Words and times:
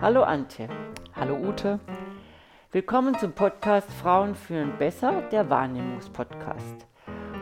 Hallo 0.00 0.22
Antje. 0.22 0.68
Hallo 1.16 1.34
Ute. 1.34 1.80
Willkommen 2.70 3.18
zum 3.18 3.32
Podcast 3.32 3.90
Frauen 3.92 4.36
führen 4.36 4.78
besser, 4.78 5.22
der 5.32 5.50
Wahrnehmungspodcast. 5.50 6.86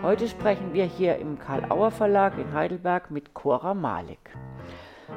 Heute 0.03 0.27
sprechen 0.27 0.73
wir 0.73 0.87
hier 0.87 1.19
im 1.19 1.39
Karl-Auer 1.39 1.91
Verlag 1.91 2.39
in 2.39 2.55
Heidelberg 2.55 3.11
mit 3.11 3.35
Cora 3.35 3.75
Malik. 3.75 4.31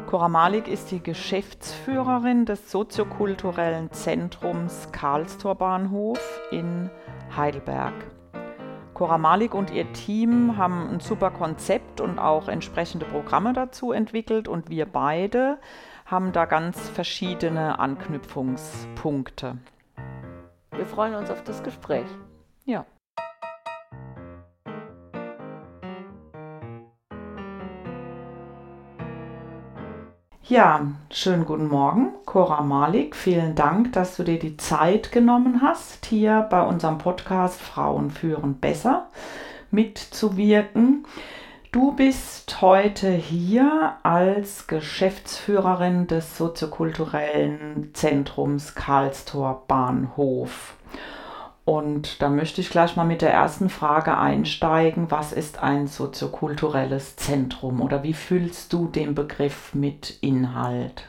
Cora 0.07 0.27
Malik 0.27 0.67
ist 0.67 0.91
die 0.91 1.01
Geschäftsführerin 1.01 2.43
des 2.45 2.69
soziokulturellen 2.71 3.89
Zentrums 3.93 4.91
Karlstor 4.91 5.55
Bahnhof 5.55 6.41
in 6.51 6.89
Heidelberg. 7.37 7.93
Cora 8.93 9.17
Malik 9.17 9.53
und 9.53 9.71
ihr 9.71 9.93
Team 9.93 10.57
haben 10.57 10.89
ein 10.89 10.99
super 10.99 11.31
Konzept 11.31 12.01
und 12.01 12.19
auch 12.19 12.49
entsprechende 12.49 13.05
Programme 13.05 13.53
dazu 13.53 13.93
entwickelt 13.93 14.49
und 14.49 14.69
wir 14.69 14.85
beide 14.85 15.57
haben 16.09 16.31
da 16.31 16.45
ganz 16.45 16.89
verschiedene 16.89 17.77
Anknüpfungspunkte. 17.77 19.57
Wir 20.75 20.85
freuen 20.87 21.13
uns 21.13 21.29
auf 21.29 21.43
das 21.43 21.61
Gespräch. 21.61 22.07
Ja. 22.65 22.85
Ja, 30.41 30.87
schönen 31.11 31.45
guten 31.45 31.67
Morgen, 31.67 32.13
Cora 32.25 32.61
Malik. 32.63 33.15
Vielen 33.15 33.53
Dank, 33.53 33.93
dass 33.93 34.17
du 34.17 34.23
dir 34.23 34.39
die 34.39 34.57
Zeit 34.57 35.11
genommen 35.11 35.61
hast, 35.61 36.07
hier 36.07 36.47
bei 36.49 36.63
unserem 36.63 36.97
Podcast 36.97 37.61
Frauen 37.61 38.09
führen 38.09 38.55
besser 38.55 39.09
mitzuwirken. 39.69 41.05
Du 41.71 41.91
bist 41.91 42.61
heute 42.61 43.11
hier 43.11 43.97
als 44.01 44.65
Geschäftsführerin 44.65 46.07
des 46.07 46.35
soziokulturellen 46.35 47.91
Zentrums 47.93 48.73
Karlstor 48.73 49.65
Bahnhof. 49.67 50.73
Und 51.65 52.23
da 52.23 52.29
möchte 52.29 52.61
ich 52.61 52.71
gleich 52.71 52.95
mal 52.95 53.03
mit 53.03 53.21
der 53.21 53.31
ersten 53.31 53.69
Frage 53.69 54.17
einsteigen. 54.17 55.11
Was 55.11 55.31
ist 55.31 55.61
ein 55.61 55.85
soziokulturelles 55.85 57.17
Zentrum 57.17 57.81
oder 57.81 58.01
wie 58.01 58.13
fühlst 58.13 58.73
du 58.73 58.87
den 58.87 59.13
Begriff 59.13 59.75
mit 59.75 60.17
Inhalt? 60.21 61.03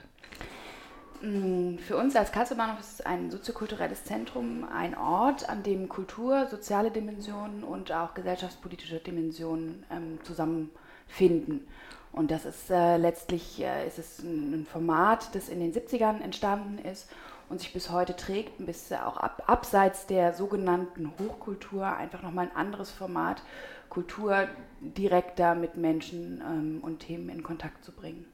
Mm, 1.23 1.77
für 1.77 1.97
uns 1.97 2.17
als 2.17 2.33
Kasselbahnhof 2.33 2.81
ist 2.81 3.07
ein 3.07 3.31
soziokulturelles 3.31 4.05
Zentrum 4.05 4.65
ein 4.65 4.97
Ort, 4.97 5.49
an 5.49 5.63
dem 5.63 5.89
Kultur, 5.89 6.47
soziale 6.47 6.91
Dimensionen 6.91 7.63
und 7.63 7.93
auch 7.93 8.15
gesellschaftspolitische 8.15 9.01
Dimensionen 9.01 9.85
ähm, 9.91 10.19
zusammenfinden. 10.25 11.67
Und 12.13 12.31
das 12.31 12.47
ist 12.47 12.71
äh, 12.71 12.97
letztlich 12.97 13.61
äh, 13.63 13.87
ist 13.87 13.99
es 13.99 14.21
ein, 14.21 14.67
Format, 14.71 15.35
das 15.35 15.49
in 15.49 15.61
den 15.61 15.75
70ern 15.75 16.21
entstanden 16.23 16.79
ist 16.79 17.09
und 17.51 17.61
sich 17.61 17.73
bis 17.73 17.91
heute 17.91 18.17
trägt, 18.17 18.65
bis 18.65 18.91
auch 18.93 19.19
ab, 19.19 19.43
abseits 19.47 20.07
der 20.07 20.33
sogenannten 20.33 21.13
Hochkultur 21.19 21.87
einfach 21.87 22.23
nochmal 22.23 22.47
ein 22.47 22.57
anderes 22.57 22.91
Format, 22.91 23.43
Kultur 23.91 24.49
direkter 24.81 25.55
mit 25.55 25.77
Menschen 25.77 26.43
ähm, 26.47 26.79
und 26.83 27.01
Themen 27.01 27.29
in 27.29 27.43
Kontakt 27.43 27.85
zu 27.85 27.93
bringen. 27.93 28.25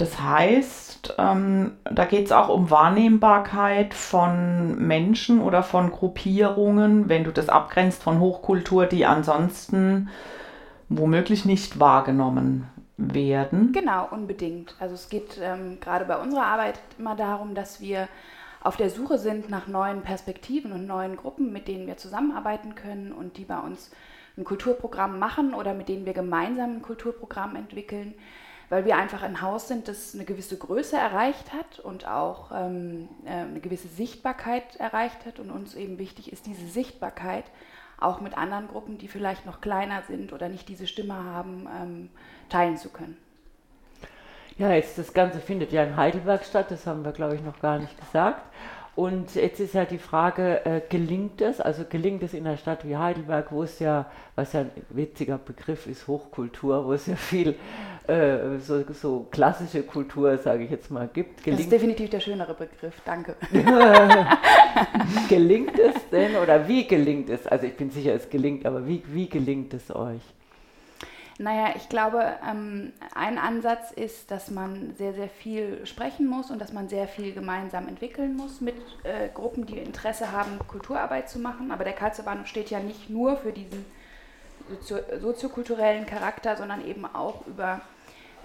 Das 0.00 0.18
heißt, 0.18 1.16
ähm, 1.18 1.72
da 1.84 2.06
geht 2.06 2.24
es 2.24 2.32
auch 2.32 2.48
um 2.48 2.70
Wahrnehmbarkeit 2.70 3.92
von 3.92 4.78
Menschen 4.78 5.42
oder 5.42 5.62
von 5.62 5.90
Gruppierungen, 5.90 7.10
wenn 7.10 7.24
du 7.24 7.30
das 7.30 7.50
abgrenzt 7.50 8.02
von 8.02 8.18
Hochkultur, 8.18 8.86
die 8.86 9.04
ansonsten 9.04 10.08
womöglich 10.88 11.44
nicht 11.44 11.80
wahrgenommen 11.80 12.66
werden. 12.96 13.72
Genau, 13.74 14.08
unbedingt. 14.10 14.74
Also 14.80 14.94
es 14.94 15.10
geht 15.10 15.38
ähm, 15.42 15.76
gerade 15.82 16.06
bei 16.06 16.16
unserer 16.16 16.46
Arbeit 16.46 16.80
immer 16.98 17.14
darum, 17.14 17.54
dass 17.54 17.82
wir 17.82 18.08
auf 18.62 18.78
der 18.78 18.88
Suche 18.88 19.18
sind 19.18 19.50
nach 19.50 19.66
neuen 19.66 20.00
Perspektiven 20.00 20.72
und 20.72 20.86
neuen 20.86 21.18
Gruppen, 21.18 21.52
mit 21.52 21.68
denen 21.68 21.86
wir 21.86 21.98
zusammenarbeiten 21.98 22.74
können 22.74 23.12
und 23.12 23.36
die 23.36 23.44
bei 23.44 23.58
uns 23.58 23.90
ein 24.38 24.44
Kulturprogramm 24.44 25.18
machen 25.18 25.52
oder 25.52 25.74
mit 25.74 25.90
denen 25.90 26.06
wir 26.06 26.14
gemeinsam 26.14 26.76
ein 26.76 26.82
Kulturprogramm 26.82 27.54
entwickeln 27.54 28.14
weil 28.70 28.84
wir 28.84 28.96
einfach 28.96 29.22
ein 29.22 29.42
Haus 29.42 29.68
sind, 29.68 29.88
das 29.88 30.14
eine 30.14 30.24
gewisse 30.24 30.56
Größe 30.56 30.96
erreicht 30.96 31.52
hat 31.52 31.80
und 31.80 32.06
auch 32.06 32.52
ähm, 32.54 33.08
äh, 33.26 33.30
eine 33.30 33.60
gewisse 33.60 33.88
Sichtbarkeit 33.88 34.76
erreicht 34.76 35.26
hat. 35.26 35.40
Und 35.40 35.50
uns 35.50 35.74
eben 35.74 35.98
wichtig 35.98 36.32
ist, 36.32 36.46
diese 36.46 36.66
Sichtbarkeit 36.66 37.44
auch 37.98 38.20
mit 38.20 38.38
anderen 38.38 38.68
Gruppen, 38.68 38.96
die 38.96 39.08
vielleicht 39.08 39.44
noch 39.44 39.60
kleiner 39.60 40.02
sind 40.02 40.32
oder 40.32 40.48
nicht 40.48 40.68
diese 40.68 40.86
Stimme 40.86 41.14
haben, 41.14 41.68
ähm, 41.82 42.10
teilen 42.48 42.76
zu 42.76 42.88
können. 42.88 43.18
Ja, 44.56 44.72
jetzt 44.72 44.96
das 44.96 45.12
Ganze 45.12 45.40
findet 45.40 45.72
ja 45.72 45.82
in 45.84 45.96
Heidelberg 45.96 46.44
statt, 46.44 46.70
das 46.70 46.86
haben 46.86 47.04
wir, 47.04 47.12
glaube 47.12 47.34
ich, 47.34 47.42
noch 47.42 47.60
gar 47.60 47.78
nicht 47.78 47.98
gesagt. 47.98 48.42
Und 48.96 49.34
jetzt 49.34 49.60
ist 49.60 49.74
ja 49.74 49.84
die 49.84 49.98
Frage, 49.98 50.64
äh, 50.66 50.80
gelingt 50.88 51.40
es? 51.40 51.60
Also 51.60 51.84
gelingt 51.88 52.22
es 52.22 52.34
in 52.34 52.46
einer 52.46 52.56
Stadt 52.56 52.86
wie 52.86 52.96
Heidelberg, 52.96 53.52
wo 53.52 53.62
es 53.62 53.78
ja, 53.78 54.10
was 54.34 54.52
ja 54.52 54.60
ein 54.60 54.70
witziger 54.90 55.38
Begriff 55.38 55.86
ist, 55.86 56.06
Hochkultur, 56.08 56.84
wo 56.84 56.92
es 56.92 57.06
ja 57.06 57.16
viel 57.16 57.54
äh, 58.08 58.58
so, 58.58 58.82
so, 58.92 59.26
klassische 59.30 59.84
Kultur, 59.84 60.36
sage 60.38 60.64
ich 60.64 60.70
jetzt 60.70 60.90
mal, 60.90 61.08
gibt. 61.12 61.44
Gelingt 61.44 61.60
das 61.60 61.66
ist 61.66 61.72
definitiv 61.72 62.10
der 62.10 62.20
schönere 62.20 62.54
Begriff, 62.54 63.00
danke. 63.04 63.36
gelingt 65.28 65.78
es 65.78 66.08
denn 66.10 66.36
oder 66.36 66.66
wie 66.66 66.86
gelingt 66.86 67.30
es? 67.30 67.46
Also 67.46 67.66
ich 67.66 67.76
bin 67.76 67.90
sicher, 67.90 68.14
es 68.14 68.28
gelingt, 68.28 68.66
aber 68.66 68.86
wie, 68.86 69.02
wie 69.06 69.28
gelingt 69.28 69.72
es 69.74 69.94
euch? 69.94 70.22
Naja, 71.40 71.72
ich 71.74 71.88
glaube, 71.88 72.34
ähm, 72.46 72.92
ein 73.14 73.38
Ansatz 73.38 73.92
ist, 73.92 74.30
dass 74.30 74.50
man 74.50 74.94
sehr, 74.98 75.14
sehr 75.14 75.30
viel 75.30 75.86
sprechen 75.86 76.26
muss 76.26 76.50
und 76.50 76.58
dass 76.58 76.74
man 76.74 76.90
sehr 76.90 77.08
viel 77.08 77.32
gemeinsam 77.32 77.88
entwickeln 77.88 78.36
muss 78.36 78.60
mit 78.60 78.74
äh, 79.04 79.30
Gruppen, 79.32 79.64
die 79.64 79.78
Interesse 79.78 80.32
haben, 80.32 80.58
Kulturarbeit 80.68 81.30
zu 81.30 81.38
machen. 81.38 81.72
Aber 81.72 81.82
der 81.84 81.94
Karlsruher 81.94 82.44
steht 82.44 82.68
ja 82.68 82.78
nicht 82.78 83.08
nur 83.08 83.38
für 83.38 83.52
diesen 83.52 83.86
sozio 84.68 84.98
soziokulturellen 85.18 86.04
Charakter, 86.04 86.58
sondern 86.58 86.86
eben 86.86 87.06
auch 87.06 87.46
über, 87.46 87.80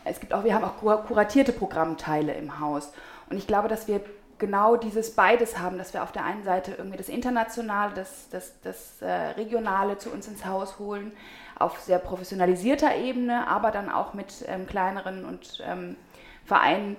es 0.05 0.21
gibt 0.21 0.33
auch, 0.33 0.45
wir 0.45 0.55
haben 0.55 0.63
auch 0.63 1.05
kuratierte 1.05 1.51
Programmteile 1.51 2.33
im 2.35 2.61
Haus. 2.61 2.93
Und 3.29 3.35
ich 3.35 3.45
glaube, 3.45 3.67
dass 3.67 3.89
wir 3.89 3.99
genau 4.37 4.75
dieses 4.75 5.15
beides 5.15 5.57
haben, 5.57 5.77
dass 5.77 5.93
wir 5.93 6.03
auf 6.03 6.11
der 6.11 6.25
einen 6.25 6.43
Seite 6.43 6.73
irgendwie 6.77 6.97
das 6.97 7.09
Internationale, 7.09 7.93
das, 7.93 8.29
das, 8.29 8.53
das 8.63 9.01
äh, 9.01 9.11
Regionale 9.11 9.97
zu 9.97 10.09
uns 10.11 10.27
ins 10.27 10.45
Haus 10.45 10.79
holen, 10.79 11.11
auf 11.57 11.79
sehr 11.79 11.99
professionalisierter 11.99 12.95
Ebene, 12.95 13.47
aber 13.47 13.71
dann 13.71 13.89
auch 13.89 14.13
mit 14.13 14.45
ähm, 14.47 14.67
kleineren 14.67 15.25
und 15.25 15.63
ähm, 15.65 15.95
Vereinen 16.43 16.97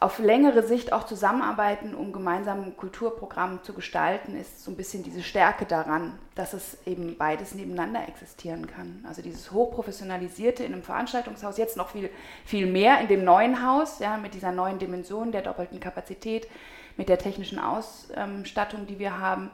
auf 0.00 0.20
längere 0.20 0.62
Sicht 0.62 0.92
auch 0.92 1.04
zusammenarbeiten, 1.04 1.94
um 1.94 2.12
gemeinsam 2.12 2.62
ein 2.62 2.76
Kulturprogramm 2.76 3.62
zu 3.64 3.72
gestalten, 3.72 4.36
ist 4.36 4.62
so 4.62 4.70
ein 4.70 4.76
bisschen 4.76 5.02
diese 5.02 5.22
Stärke 5.22 5.64
daran, 5.64 6.16
dass 6.36 6.52
es 6.52 6.78
eben 6.86 7.16
beides 7.18 7.54
nebeneinander 7.54 8.06
existieren 8.06 8.68
kann. 8.68 9.04
Also 9.08 9.22
dieses 9.22 9.50
hochprofessionalisierte 9.50 10.62
in 10.62 10.72
einem 10.72 10.84
Veranstaltungshaus, 10.84 11.58
jetzt 11.58 11.76
noch 11.76 11.90
viel, 11.90 12.10
viel 12.44 12.66
mehr 12.66 13.00
in 13.00 13.08
dem 13.08 13.24
neuen 13.24 13.66
Haus, 13.66 13.98
ja, 13.98 14.16
mit 14.18 14.34
dieser 14.34 14.52
neuen 14.52 14.78
Dimension 14.78 15.32
der 15.32 15.42
doppelten 15.42 15.80
Kapazität, 15.80 16.46
mit 16.96 17.08
der 17.08 17.18
technischen 17.18 17.58
Ausstattung, 17.58 18.86
die 18.86 19.00
wir 19.00 19.18
haben 19.18 19.50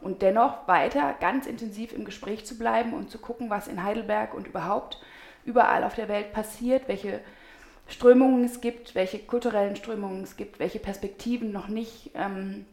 und 0.00 0.22
dennoch 0.22 0.68
weiter 0.68 1.14
ganz 1.20 1.46
intensiv 1.46 1.92
im 1.92 2.04
Gespräch 2.04 2.46
zu 2.46 2.56
bleiben 2.56 2.94
und 2.94 3.10
zu 3.10 3.18
gucken, 3.18 3.50
was 3.50 3.66
in 3.66 3.82
Heidelberg 3.82 4.34
und 4.34 4.46
überhaupt 4.46 5.00
überall 5.44 5.82
auf 5.84 5.94
der 5.94 6.08
Welt 6.08 6.32
passiert, 6.32 6.86
welche 6.86 7.20
Strömungen 7.90 8.44
es 8.44 8.60
gibt, 8.60 8.94
welche 8.94 9.18
kulturellen 9.18 9.76
Strömungen 9.76 10.22
es 10.22 10.36
gibt, 10.36 10.58
welche 10.58 10.78
Perspektiven 10.78 11.52
noch 11.52 11.68
nicht 11.68 12.10
ähm, 12.14 12.64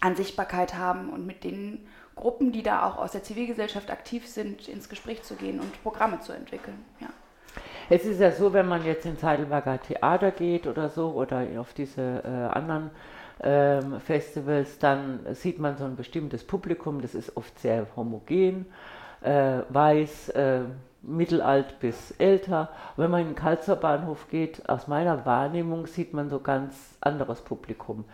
an 0.00 0.16
Sichtbarkeit 0.16 0.74
haben 0.74 1.10
und 1.10 1.26
mit 1.26 1.44
den 1.44 1.86
Gruppen, 2.14 2.52
die 2.52 2.62
da 2.62 2.86
auch 2.86 2.98
aus 2.98 3.12
der 3.12 3.22
Zivilgesellschaft 3.22 3.90
aktiv 3.90 4.26
sind, 4.26 4.68
ins 4.68 4.88
Gespräch 4.88 5.22
zu 5.22 5.34
gehen 5.34 5.60
und 5.60 5.82
Programme 5.82 6.20
zu 6.20 6.32
entwickeln. 6.32 6.78
Ja. 7.00 7.08
Es 7.88 8.04
ist 8.04 8.20
ja 8.20 8.30
so, 8.30 8.52
wenn 8.52 8.68
man 8.68 8.84
jetzt 8.84 9.04
ins 9.06 9.22
Heidelberger 9.22 9.80
Theater 9.80 10.30
geht 10.30 10.66
oder 10.66 10.88
so 10.88 11.10
oder 11.10 11.46
auf 11.58 11.72
diese 11.74 12.22
äh, 12.24 12.56
anderen 12.56 12.90
ähm, 13.42 14.00
Festivals, 14.00 14.78
dann 14.78 15.20
sieht 15.34 15.58
man 15.58 15.76
so 15.76 15.84
ein 15.84 15.96
bestimmtes 15.96 16.44
Publikum, 16.44 17.00
das 17.00 17.14
ist 17.14 17.36
oft 17.36 17.58
sehr 17.58 17.86
homogen, 17.96 18.66
äh, 19.22 19.60
weiß, 19.68 20.30
äh, 20.30 20.60
mittelalt 21.02 21.78
bis 21.80 22.12
älter. 22.18 22.68
Wenn 22.96 23.10
man 23.10 23.22
in 23.22 23.26
den 23.28 23.34
Kalzer 23.34 23.76
Bahnhof 23.76 24.28
geht, 24.28 24.68
aus 24.68 24.86
meiner 24.86 25.24
Wahrnehmung 25.24 25.86
sieht 25.86 26.12
man 26.12 26.28
so 26.28 26.40
ganz 26.40 26.74
anderes 27.00 27.40
Publikum. 27.40 28.04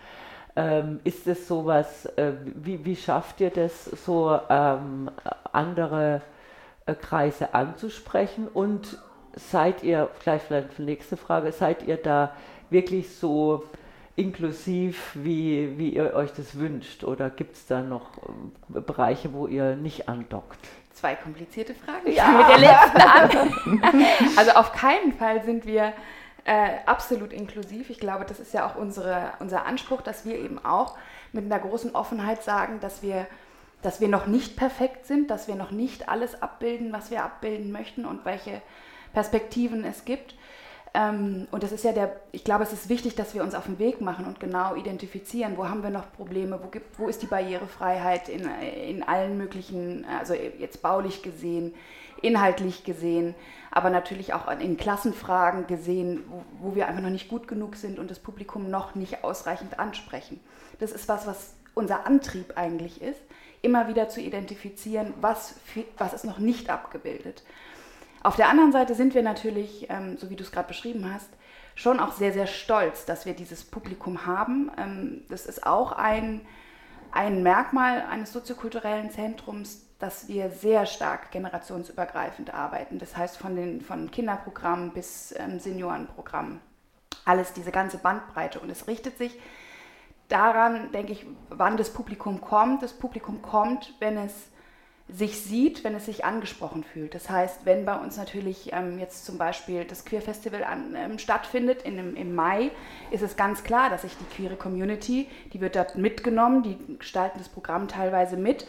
Ähm, 0.55 1.01
ist 1.05 1.27
es 1.27 1.49
sowas, 1.49 2.07
äh, 2.17 2.33
wie, 2.45 2.85
wie 2.85 2.97
schafft 2.97 3.41
ihr 3.41 3.51
das, 3.51 3.85
so 3.85 4.39
ähm, 4.49 5.11
andere 5.53 6.23
äh, 6.87 6.95
Kreise 6.95 7.53
anzusprechen? 7.55 8.49
Und 8.49 8.99
seid 9.35 9.83
ihr, 9.83 10.09
vielleicht 10.19 10.47
vielleicht 10.47 10.79
nächste 10.79 11.17
Frage, 11.17 11.53
seid 11.53 11.87
ihr 11.87 11.99
da 11.99 12.33
wirklich 12.71 13.15
so 13.17 13.65
inklusiv, 14.15 15.13
wie, 15.15 15.79
wie 15.79 15.91
ihr 15.91 16.15
euch 16.15 16.33
das 16.33 16.59
wünscht? 16.59 17.05
Oder 17.05 17.29
gibt 17.29 17.57
es 17.57 17.67
da 17.67 17.83
noch 17.83 18.17
äh, 18.75 18.81
Bereiche, 18.81 19.35
wo 19.35 19.47
ihr 19.47 19.77
nicht 19.77 20.09
andockt? 20.09 20.67
Zwei 20.97 21.15
komplizierte 21.15 21.75
Fragen. 21.75 22.11
Ja. 22.11 22.29
mit 22.29 22.49
der 22.49 22.59
letzten 22.59 23.01
an. 23.03 24.07
also 24.39 24.53
auf 24.53 24.73
keinen 24.73 25.13
Fall 25.13 25.45
sind 25.45 25.67
wir 25.67 25.93
äh, 26.45 26.71
absolut 26.87 27.35
inklusiv. 27.35 27.91
Ich 27.91 28.01
glaube, 28.01 28.25
das 28.25 28.41
ist 28.41 28.55
ja 28.55 28.67
auch 28.67 28.77
unsere, 28.77 29.35
unser 29.39 29.67
Anspruch, 29.67 30.01
dass 30.01 30.25
wir 30.25 30.39
eben 30.39 30.59
auch 30.65 30.97
mit 31.33 31.45
einer 31.45 31.59
großen 31.59 31.95
Offenheit 31.95 32.43
sagen, 32.43 32.81
dass 32.81 33.03
wir, 33.03 33.27
dass 33.83 34.01
wir 34.01 34.09
noch 34.09 34.27
nicht 34.27 34.57
perfekt 34.57 35.05
sind, 35.05 35.29
dass 35.29 35.49
wir 35.49 35.55
noch 35.55 35.71
nicht 35.71 36.09
alles 36.09 36.41
abbilden, 36.41 36.95
was 36.95 37.11
wir 37.11 37.25
abbilden 37.25 37.73
möchten 37.73 38.07
und 38.07 38.25
welche 38.25 38.63
Perspektiven 39.13 39.85
es 39.85 40.07
gibt. 40.07 40.35
Ähm, 40.97 41.47
und 41.51 41.63
das 41.63 41.73
ist 41.73 41.85
ja 41.85 41.93
der, 41.93 42.17
ich 42.33 42.43
glaube, 42.43 42.65
es 42.65 42.73
ist 42.73 42.89
wichtig, 42.89 43.15
dass 43.17 43.35
wir 43.35 43.43
uns 43.43 43.55
auf 43.55 43.67
den 43.67 43.79
Weg 43.79 44.01
machen 44.01 44.25
und 44.25 44.41
genau 44.41 44.75
identifizieren, 44.75 45.59
wo 45.59 45.69
haben 45.69 45.83
wir 45.83 45.91
noch 45.91 46.11
Probleme, 46.13 46.59
wo, 46.63 46.69
gibt, 46.69 46.99
wo 46.99 47.07
ist 47.07 47.21
die 47.21 47.27
Barrierefreiheit 47.27 48.31
in, 48.31 48.49
in 48.89 49.03
allen 49.03 49.37
möglichen, 49.37 50.07
also 50.19 50.33
jetzt 50.33 50.81
baulich 50.81 51.23
gesehen, 51.23 51.75
inhaltlich 52.23 52.85
gesehen, 52.85 53.35
aber 53.71 53.91
natürlich 53.91 54.33
auch 54.33 54.51
in 54.59 54.79
Klassenfragen 54.79 55.67
gesehen, 55.67 56.25
wo, 56.31 56.45
wo 56.61 56.75
wir 56.75 56.89
einfach 56.89 57.03
noch 57.03 57.11
nicht 57.11 57.29
gut 57.29 57.47
genug 57.47 57.77
sind 57.77 57.99
und 57.99 58.11
das 58.11 58.19
Publikum 58.19 58.71
noch 58.71 58.95
nicht 58.95 59.23
ausreichend 59.23 59.79
ansprechen. 59.79 60.41
Das 60.79 60.93
ist 60.93 61.09
was, 61.09 61.27
was 61.27 61.53
unser 61.75 62.07
Antrieb 62.07 62.55
eigentlich 62.57 63.03
ist, 63.03 63.21
immer 63.61 63.87
wieder 63.89 64.09
zu 64.09 64.23
identifizieren, 64.23 65.13
was, 65.21 65.57
was 65.99 66.15
ist 66.15 66.25
noch 66.25 66.39
nicht 66.39 66.71
abgebildet. 66.71 67.43
Auf 68.27 68.35
der 68.35 68.49
anderen 68.49 68.73
Seite 68.73 68.97
sind 68.97 69.15
wir 69.15 69.23
natürlich, 69.23 69.87
ähm, 69.89 70.17
so 70.17 70.31
wie 70.31 70.35
du 70.35 70.43
es 70.43 70.51
gerade 70.51 70.67
beschrieben 70.67 71.09
hast, 71.15 71.31
schon 71.77 72.01
auch 72.01 72.11
sehr, 72.11 72.33
sehr 72.33 72.49
stolz, 72.49 73.05
dass 73.05 73.25
wir 73.25 73.35
dieses 73.35 73.63
Publikum 73.63 74.27
haben. 74.27 74.69
Ähm, 74.77 75.23
das 75.29 75.47
ist 75.47 75.65
auch 75.65 75.93
ein, 75.93 76.41
ein 77.13 77.45
Merkmal 77.45 78.03
eines 78.11 78.33
soziokulturellen 78.33 79.13
Zentrums, 79.13 79.87
dass 80.01 80.27
wir 80.27 80.51
sehr 80.51 80.87
stark 80.87 81.31
generationsübergreifend 81.31 82.53
arbeiten. 82.53 82.99
Das 82.99 83.17
heißt 83.17 83.37
von 83.37 83.55
den 83.55 83.81
von 83.81 84.11
Kinderprogrammen 84.11 84.91
bis 84.91 85.33
ähm, 85.39 85.61
Seniorenprogrammen. 85.61 86.59
Alles 87.25 87.53
diese 87.53 87.71
ganze 87.71 87.99
Bandbreite. 87.99 88.59
Und 88.59 88.71
es 88.71 88.89
richtet 88.89 89.19
sich 89.19 89.39
daran, 90.27 90.91
denke 90.91 91.13
ich, 91.13 91.25
wann 91.49 91.77
das 91.77 91.93
Publikum 91.93 92.41
kommt. 92.41 92.83
Das 92.83 92.93
Publikum 92.93 93.41
kommt, 93.41 93.95
wenn 94.01 94.19
es 94.19 94.51
sich 95.09 95.41
sieht, 95.41 95.85
wenn 95.85 95.95
es 95.95 96.07
sich 96.07 96.25
angesprochen 96.25 96.83
fühlt. 96.83 97.15
Das 97.15 97.31
heißt, 97.31 97.65
wenn 97.65 97.85
bei 97.85 97.97
uns 97.97 98.17
natürlich 98.17 98.73
ähm, 98.73 98.99
jetzt 98.99 99.25
zum 99.25 99.39
Beispiel 99.39 99.85
das 99.85 100.05
Queer 100.05 100.21
Festival 100.21 100.65
an, 100.65 100.97
ähm, 100.97 101.19
stattfindet 101.19 101.83
in, 101.83 102.17
im 102.17 102.35
Mai, 102.35 102.73
ist 103.13 103.23
es 103.23 103.37
ganz 103.37 103.63
klar, 103.63 103.89
dass 103.89 104.03
sich 104.03 104.17
die 104.17 104.35
queere 104.35 104.57
Community, 104.57 105.29
die 105.53 105.61
wird 105.61 105.77
dort 105.77 105.97
mitgenommen, 105.97 106.65
die 106.65 106.99
gestalten 106.99 107.39
das 107.39 107.49
Programm 107.49 107.87
teilweise 107.87 108.37
mit, 108.37 108.67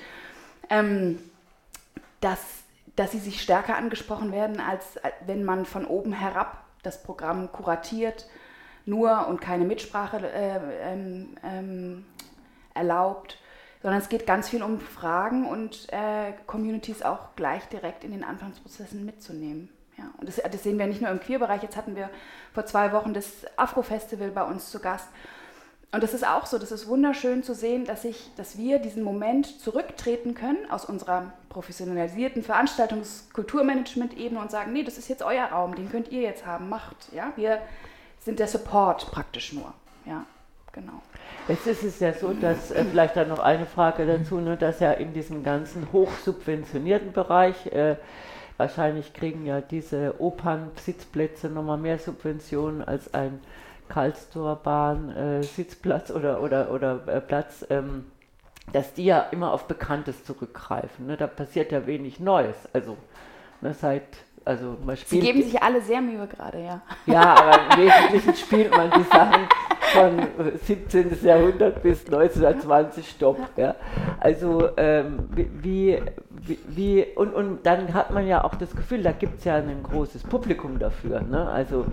ähm, 0.69 1.19
dass, 2.21 2.39
dass 2.95 3.11
sie 3.13 3.19
sich 3.19 3.41
stärker 3.41 3.75
angesprochen 3.75 4.31
werden, 4.31 4.59
als, 4.59 4.97
als 4.97 5.15
wenn 5.25 5.43
man 5.43 5.65
von 5.65 5.85
oben 5.85 6.13
herab 6.13 6.63
das 6.83 7.01
Programm 7.01 7.51
kuratiert, 7.51 8.27
nur 8.85 9.27
und 9.27 9.41
keine 9.41 9.65
Mitsprache 9.65 10.17
äh, 10.31 10.59
ähm, 10.83 11.35
ähm, 11.43 12.05
erlaubt 12.75 13.39
sondern 13.81 14.01
es 14.01 14.09
geht 14.09 14.25
ganz 14.25 14.49
viel 14.49 14.63
um 14.63 14.79
Fragen 14.79 15.47
und 15.47 15.91
äh, 15.91 16.33
Communities 16.45 17.01
auch 17.01 17.35
gleich 17.35 17.67
direkt 17.69 18.03
in 18.03 18.11
den 18.11 18.23
Anfangsprozessen 18.23 19.05
mitzunehmen. 19.05 19.69
Ja, 19.97 20.05
und 20.17 20.27
das, 20.27 20.35
das, 20.35 20.63
sehen 20.63 20.77
wir 20.77 20.87
nicht 20.87 21.01
nur 21.01 21.09
im 21.09 21.19
Queerbereich. 21.19 21.63
Jetzt 21.63 21.75
hatten 21.75 21.95
wir 21.95 22.09
vor 22.53 22.65
zwei 22.65 22.91
Wochen 22.93 23.13
das 23.13 23.45
Afro-Festival 23.55 24.29
bei 24.29 24.43
uns 24.43 24.69
zu 24.69 24.79
Gast. 24.79 25.07
Und 25.91 26.03
das 26.03 26.13
ist 26.13 26.27
auch 26.27 26.45
so, 26.45 26.59
das 26.59 26.71
ist 26.71 26.87
wunderschön 26.87 27.43
zu 27.43 27.55
sehen, 27.55 27.85
dass, 27.85 28.03
ich, 28.03 28.29
dass 28.35 28.57
wir 28.57 28.79
diesen 28.79 29.03
Moment 29.03 29.59
zurücktreten 29.61 30.35
können 30.35 30.69
aus 30.69 30.85
unserer 30.85 31.31
professionalisierten 31.49 32.43
Veranstaltungskulturmanagement-Ebene 32.43 34.39
und 34.39 34.51
sagen, 34.51 34.73
nee, 34.73 34.83
das 34.83 34.97
ist 34.97 35.07
jetzt 35.07 35.23
euer 35.23 35.45
Raum, 35.45 35.75
den 35.75 35.89
könnt 35.89 36.11
ihr 36.11 36.21
jetzt 36.21 36.45
haben, 36.45 36.67
macht. 36.67 37.11
Ja? 37.13 37.31
Wir 37.37 37.61
sind 38.19 38.39
der 38.39 38.47
Support 38.47 39.11
praktisch 39.11 39.53
nur. 39.53 39.73
Ja, 40.05 40.25
genau. 40.71 41.01
Jetzt 41.47 41.67
ist 41.67 41.83
es 41.83 41.99
ja 41.99 42.13
so, 42.13 42.33
dass, 42.33 42.71
äh, 42.71 42.83
vielleicht 42.83 43.15
dann 43.15 43.29
noch 43.29 43.39
eine 43.39 43.65
Frage 43.65 44.05
dazu, 44.05 44.39
ne, 44.39 44.57
dass 44.57 44.81
ja 44.81 44.91
in 44.91 45.13
diesem 45.13 45.43
ganzen 45.43 45.87
hochsubventionierten 45.93 47.13
Bereich, 47.13 47.67
äh, 47.67 47.95
wahrscheinlich 48.57 49.13
kriegen 49.13 49.45
ja 49.45 49.61
diese 49.61 50.19
Opern-Sitzplätze 50.19 51.47
nochmal 51.47 51.77
mehr 51.77 51.99
Subventionen 51.99 52.83
als 52.83 53.13
ein 53.13 53.39
Karlstor-Bahn-Sitzplatz 53.87 56.09
äh, 56.09 56.13
oder, 56.13 56.41
oder, 56.41 56.71
oder 56.71 57.07
äh, 57.07 57.21
Platz, 57.21 57.65
ähm, 57.69 58.07
dass 58.73 58.93
die 58.93 59.05
ja 59.05 59.21
immer 59.31 59.53
auf 59.53 59.69
Bekanntes 59.69 60.25
zurückgreifen. 60.25 61.07
Ne? 61.07 61.15
Da 61.15 61.27
passiert 61.27 61.71
ja 61.71 61.87
wenig 61.87 62.19
Neues. 62.19 62.57
Also 62.73 62.97
ne, 63.61 63.73
seit 63.73 64.03
also 64.43 64.75
man 64.83 64.97
spielt. 64.97 65.23
Sie 65.23 65.27
geben 65.27 65.43
sich 65.43 65.61
alle 65.61 65.81
sehr 65.81 66.01
Mühe 66.01 66.25
gerade, 66.25 66.63
ja. 66.63 66.81
Ja, 67.05 67.35
aber 67.35 67.75
im 67.75 67.81
Wesentlichen 67.85 68.35
spielt 68.35 68.71
man 68.71 68.89
die 68.91 69.03
Sachen 69.03 69.47
von 69.93 70.27
17. 70.65 71.17
Jahrhundert 71.23 71.81
bis 71.81 72.05
1920 72.05 73.09
Stopp. 73.09 73.37
Ja. 73.55 73.75
Also 74.19 74.69
ähm, 74.77 75.29
wie, 75.33 76.01
wie, 76.47 76.59
wie, 76.67 77.05
und, 77.15 77.33
und 77.33 77.65
dann 77.65 77.93
hat 77.93 78.11
man 78.11 78.27
ja 78.27 78.43
auch 78.43 78.55
das 78.55 78.75
Gefühl, 78.75 79.03
da 79.03 79.11
gibt 79.11 79.39
es 79.39 79.45
ja 79.45 79.55
ein 79.55 79.83
großes 79.83 80.23
Publikum 80.23 80.79
dafür. 80.79 81.21
Ne? 81.21 81.47
Also 81.49 81.85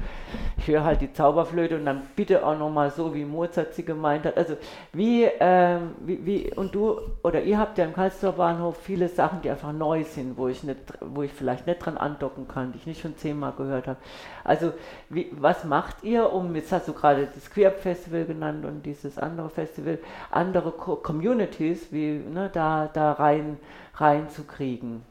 ich 0.58 0.68
höre 0.68 0.84
halt 0.84 1.00
die 1.00 1.12
Zauberflöte 1.12 1.76
und 1.76 1.86
dann 1.86 2.02
bitte 2.16 2.46
auch 2.46 2.58
nochmal 2.58 2.90
so, 2.90 3.14
wie 3.14 3.24
Mozart 3.24 3.74
sie 3.74 3.84
gemeint 3.84 4.24
hat. 4.24 4.36
Also 4.36 4.56
wie, 4.92 5.24
ähm, 5.40 5.92
wie, 6.00 6.24
wie, 6.24 6.52
und 6.54 6.74
du 6.74 7.00
oder 7.22 7.42
ihr 7.42 7.58
habt 7.58 7.78
ja 7.78 7.84
im 7.84 7.92
Karlsruher 7.92 8.32
Bahnhof 8.32 8.76
viele 8.82 9.08
Sachen, 9.08 9.42
die 9.42 9.50
einfach 9.50 9.72
neu 9.72 10.04
sind, 10.04 10.36
wo 10.36 10.48
ich, 10.48 10.62
nicht, 10.62 10.80
wo 11.00 11.22
ich 11.22 11.32
vielleicht 11.32 11.66
nicht 11.66 11.84
dran 11.84 11.96
andocken 11.96 12.48
kann, 12.48 12.72
die 12.72 12.78
ich 12.78 12.86
nicht 12.86 13.00
schon 13.00 13.16
zehnmal 13.16 13.52
gehört 13.56 13.86
habe. 13.86 13.98
Also 14.44 14.72
wie, 15.08 15.30
was 15.32 15.64
macht 15.64 16.02
ihr, 16.02 16.32
um, 16.32 16.54
jetzt 16.54 16.72
hast 16.72 16.88
du 16.88 16.92
gerade 16.92 17.28
das 17.34 17.50
Queer 17.50 17.70
Festival 17.84 18.24
genannt 18.24 18.64
und 18.64 18.82
dieses 18.82 19.18
andere 19.18 19.50
Festival, 19.50 19.98
andere 20.30 20.72
Co 20.72 20.96
Communities 20.96 21.92
wie 21.92 22.18
ne, 22.18 22.50
da, 22.52 22.88
da 22.92 23.12
rein, 23.12 23.58
reinzukriegen? 23.94 25.02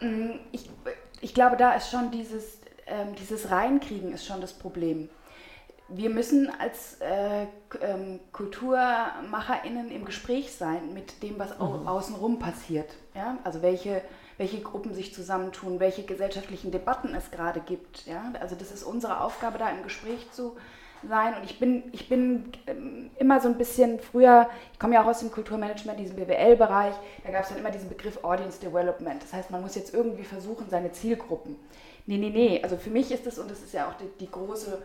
Mm, 0.00 0.32
ich, 0.52 0.68
ich 1.22 1.32
glaube, 1.32 1.56
da 1.56 1.72
ist 1.72 1.90
schon 1.90 2.10
dieses, 2.10 2.58
ähm, 2.86 3.14
dieses 3.18 3.50
Reinkriegen 3.50 4.12
ist 4.12 4.26
schon 4.26 4.42
das 4.42 4.52
Problem. 4.52 5.08
Wir 5.88 6.10
müssen 6.10 6.50
als 6.60 6.98
äh, 7.00 7.46
ähm, 7.80 8.20
KulturmacherInnen 8.32 9.90
im 9.90 10.04
Gespräch 10.04 10.52
sein 10.52 10.92
mit 10.92 11.22
dem, 11.22 11.38
was 11.38 11.58
mhm. 11.58 11.88
außenrum 11.88 12.38
passiert. 12.38 12.94
Ja? 13.14 13.38
Also 13.42 13.62
welche 13.62 14.02
welche 14.36 14.60
Gruppen 14.60 14.94
sich 14.94 15.14
zusammentun, 15.14 15.80
welche 15.80 16.02
gesellschaftlichen 16.02 16.70
Debatten 16.70 17.14
es 17.14 17.30
gerade 17.30 17.60
gibt. 17.60 18.06
Ja? 18.06 18.32
Also 18.40 18.56
das 18.56 18.72
ist 18.72 18.82
unsere 18.82 19.20
Aufgabe, 19.20 19.58
da 19.58 19.70
im 19.70 19.82
Gespräch 19.82 20.30
zu 20.32 20.56
sein. 21.08 21.34
Und 21.34 21.44
ich 21.44 21.58
bin, 21.58 21.84
ich 21.92 22.08
bin 22.08 22.52
ähm, 22.66 23.10
immer 23.18 23.40
so 23.40 23.48
ein 23.48 23.58
bisschen 23.58 24.00
früher, 24.00 24.48
ich 24.72 24.78
komme 24.78 24.94
ja 24.94 25.02
auch 25.02 25.06
aus 25.06 25.20
dem 25.20 25.30
Kulturmanagement, 25.30 25.98
diesem 25.98 26.16
BWL-Bereich, 26.16 26.94
da 27.24 27.30
gab 27.32 27.42
es 27.42 27.48
dann 27.48 27.58
immer 27.58 27.70
diesen 27.70 27.88
Begriff 27.88 28.22
Audience 28.24 28.60
Development. 28.60 29.22
Das 29.22 29.32
heißt, 29.32 29.50
man 29.50 29.62
muss 29.62 29.74
jetzt 29.74 29.94
irgendwie 29.94 30.24
versuchen, 30.24 30.66
seine 30.68 30.92
Zielgruppen. 30.92 31.56
Nee, 32.06 32.18
nee, 32.18 32.30
nee. 32.30 32.60
Also 32.62 32.76
für 32.76 32.90
mich 32.90 33.10
ist 33.10 33.26
es, 33.26 33.38
und 33.38 33.50
das 33.50 33.62
ist 33.62 33.72
ja 33.72 33.88
auch 33.88 33.94
die, 33.94 34.08
die 34.20 34.30
große 34.30 34.82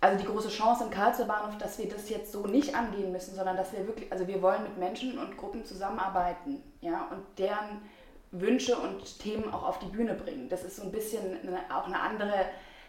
also 0.00 0.16
die 0.16 0.26
große 0.26 0.48
Chance 0.48 0.84
im 0.84 0.90
Karlsruher 0.90 1.26
Bahnhof, 1.26 1.58
dass 1.58 1.78
wir 1.78 1.88
das 1.88 2.08
jetzt 2.08 2.30
so 2.30 2.46
nicht 2.46 2.74
angehen 2.74 3.10
müssen, 3.10 3.34
sondern 3.34 3.56
dass 3.56 3.72
wir 3.72 3.86
wirklich, 3.86 4.10
also 4.12 4.26
wir 4.28 4.40
wollen 4.42 4.62
mit 4.62 4.78
Menschen 4.78 5.18
und 5.18 5.36
Gruppen 5.36 5.64
zusammenarbeiten, 5.64 6.62
ja, 6.80 7.08
und 7.10 7.22
deren 7.36 7.82
Wünsche 8.30 8.76
und 8.76 9.18
Themen 9.18 9.52
auch 9.52 9.66
auf 9.66 9.78
die 9.78 9.86
Bühne 9.86 10.14
bringen. 10.14 10.48
Das 10.48 10.62
ist 10.62 10.76
so 10.76 10.82
ein 10.82 10.92
bisschen 10.92 11.38
eine, 11.42 11.58
auch 11.74 11.86
eine 11.86 12.00
andere 12.00 12.32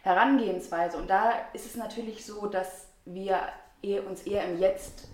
Herangehensweise. 0.03 0.97
Und 0.97 1.09
da 1.09 1.33
ist 1.53 1.65
es 1.65 1.75
natürlich 1.75 2.25
so, 2.25 2.47
dass 2.47 2.87
wir 3.05 3.39
uns 4.07 4.23
eher 4.23 4.45
im 4.45 4.59
Jetzt, 4.59 5.07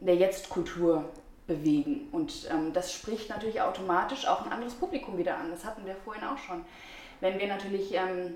in 0.00 0.06
der 0.06 0.16
Jetzt-Kultur 0.16 1.04
bewegen. 1.46 2.08
Und 2.12 2.48
ähm, 2.50 2.72
das 2.72 2.92
spricht 2.92 3.30
natürlich 3.30 3.60
automatisch 3.60 4.26
auch 4.26 4.44
ein 4.44 4.52
anderes 4.52 4.74
Publikum 4.74 5.18
wieder 5.18 5.36
an. 5.36 5.50
Das 5.50 5.64
hatten 5.64 5.84
wir 5.86 5.96
vorhin 5.96 6.24
auch 6.24 6.38
schon. 6.38 6.64
Wenn 7.20 7.38
wir 7.38 7.48
natürlich 7.48 7.94
ähm, 7.94 8.34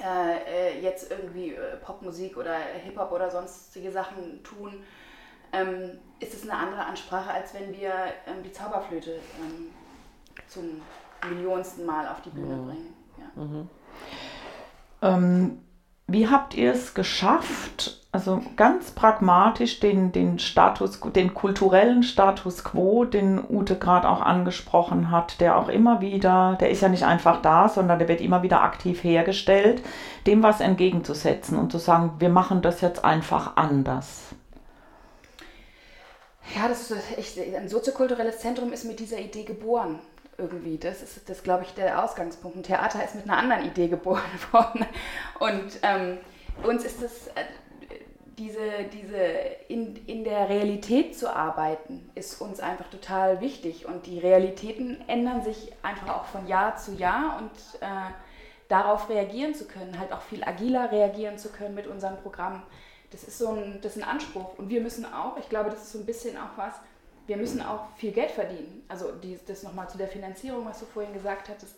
äh, 0.00 0.80
jetzt 0.80 1.10
irgendwie 1.10 1.54
äh, 1.54 1.76
Popmusik 1.78 2.36
oder 2.36 2.56
Hip-Hop 2.84 3.10
oder 3.10 3.30
sonstige 3.30 3.90
Sachen 3.90 4.42
tun, 4.44 4.84
ähm, 5.52 5.98
ist 6.20 6.34
es 6.34 6.42
eine 6.42 6.54
andere 6.54 6.84
Ansprache, 6.84 7.30
als 7.30 7.54
wenn 7.54 7.72
wir 7.72 7.92
ähm, 8.26 8.42
die 8.44 8.52
Zauberflöte 8.52 9.20
ähm, 9.40 9.70
zum 10.48 10.82
millionsten 11.28 11.86
Mal 11.86 12.06
auf 12.08 12.20
die 12.22 12.30
Bühne 12.30 12.56
bringen. 12.56 12.94
Ja. 13.18 13.42
Mhm. 13.42 13.68
Ähm, 15.02 15.58
wie 16.08 16.28
habt 16.28 16.54
ihr 16.54 16.72
es 16.72 16.94
geschafft, 16.94 18.06
also 18.12 18.40
ganz 18.54 18.92
pragmatisch 18.92 19.80
den, 19.80 20.12
den 20.12 20.38
Status, 20.38 21.00
den 21.00 21.34
kulturellen 21.34 22.04
Status 22.04 22.62
quo, 22.62 23.04
den 23.04 23.42
Ute 23.46 23.76
gerade 23.76 24.08
auch 24.08 24.20
angesprochen 24.20 25.10
hat, 25.10 25.40
der 25.40 25.58
auch 25.58 25.68
immer 25.68 26.00
wieder, 26.00 26.56
der 26.60 26.70
ist 26.70 26.80
ja 26.80 26.88
nicht 26.88 27.04
einfach 27.04 27.42
da, 27.42 27.68
sondern 27.68 27.98
der 27.98 28.06
wird 28.06 28.20
immer 28.20 28.44
wieder 28.44 28.62
aktiv 28.62 29.02
hergestellt, 29.02 29.82
dem 30.28 30.44
was 30.44 30.60
entgegenzusetzen 30.60 31.58
und 31.58 31.72
zu 31.72 31.78
sagen, 31.78 32.12
wir 32.20 32.28
machen 32.28 32.62
das 32.62 32.80
jetzt 32.80 33.04
einfach 33.04 33.56
anders? 33.56 34.22
Ja, 36.54 36.68
das 36.68 36.88
ist 36.88 37.18
echt, 37.18 37.38
ein 37.38 37.68
soziokulturelles 37.68 38.38
Zentrum 38.38 38.72
ist 38.72 38.84
mit 38.84 39.00
dieser 39.00 39.18
Idee 39.18 39.42
geboren 39.42 39.98
irgendwie. 40.38 40.78
Das 40.78 41.02
ist, 41.02 41.28
das 41.28 41.42
glaube 41.42 41.64
ich, 41.64 41.74
der 41.74 42.02
Ausgangspunkt. 42.02 42.56
Ein 42.56 42.62
Theater 42.62 43.04
ist 43.04 43.14
mit 43.14 43.24
einer 43.24 43.38
anderen 43.38 43.64
Idee 43.64 43.88
geboren 43.88 44.22
worden. 44.52 44.86
Und 45.38 45.78
ähm, 45.82 46.18
uns 46.62 46.84
ist 46.84 47.02
es, 47.02 47.28
äh, 47.28 47.44
diese, 48.38 48.84
diese 48.92 49.16
in, 49.68 49.96
in 50.06 50.24
der 50.24 50.48
Realität 50.48 51.16
zu 51.16 51.34
arbeiten, 51.34 52.10
ist 52.14 52.40
uns 52.40 52.60
einfach 52.60 52.88
total 52.88 53.40
wichtig. 53.40 53.86
Und 53.86 54.06
die 54.06 54.18
Realitäten 54.18 55.02
ändern 55.08 55.42
sich 55.42 55.72
einfach 55.82 56.14
auch 56.14 56.24
von 56.26 56.46
Jahr 56.46 56.76
zu 56.76 56.92
Jahr 56.92 57.38
und 57.38 57.80
äh, 57.80 58.12
darauf 58.68 59.08
reagieren 59.08 59.54
zu 59.54 59.66
können, 59.66 59.98
halt 59.98 60.12
auch 60.12 60.22
viel 60.22 60.44
agiler 60.44 60.90
reagieren 60.92 61.38
zu 61.38 61.50
können 61.50 61.74
mit 61.74 61.86
unseren 61.86 62.16
Programmen. 62.18 62.62
Das 63.10 63.24
ist 63.24 63.38
so 63.38 63.48
ein, 63.48 63.78
das 63.80 63.96
ist 63.96 64.02
ein 64.02 64.08
Anspruch. 64.08 64.58
Und 64.58 64.68
wir 64.68 64.80
müssen 64.80 65.06
auch, 65.06 65.38
ich 65.38 65.48
glaube, 65.48 65.70
das 65.70 65.82
ist 65.82 65.92
so 65.92 65.98
ein 66.00 66.06
bisschen 66.06 66.36
auch 66.36 66.56
was, 66.56 66.74
wir 67.26 67.36
müssen 67.36 67.62
auch 67.62 67.88
viel 67.96 68.12
Geld 68.12 68.30
verdienen. 68.30 68.84
Also 68.88 69.12
die, 69.12 69.38
das 69.46 69.62
nochmal 69.62 69.88
zu 69.88 69.98
der 69.98 70.08
Finanzierung, 70.08 70.64
was 70.66 70.80
du 70.80 70.86
vorhin 70.86 71.12
gesagt 71.12 71.48
hattest. 71.48 71.76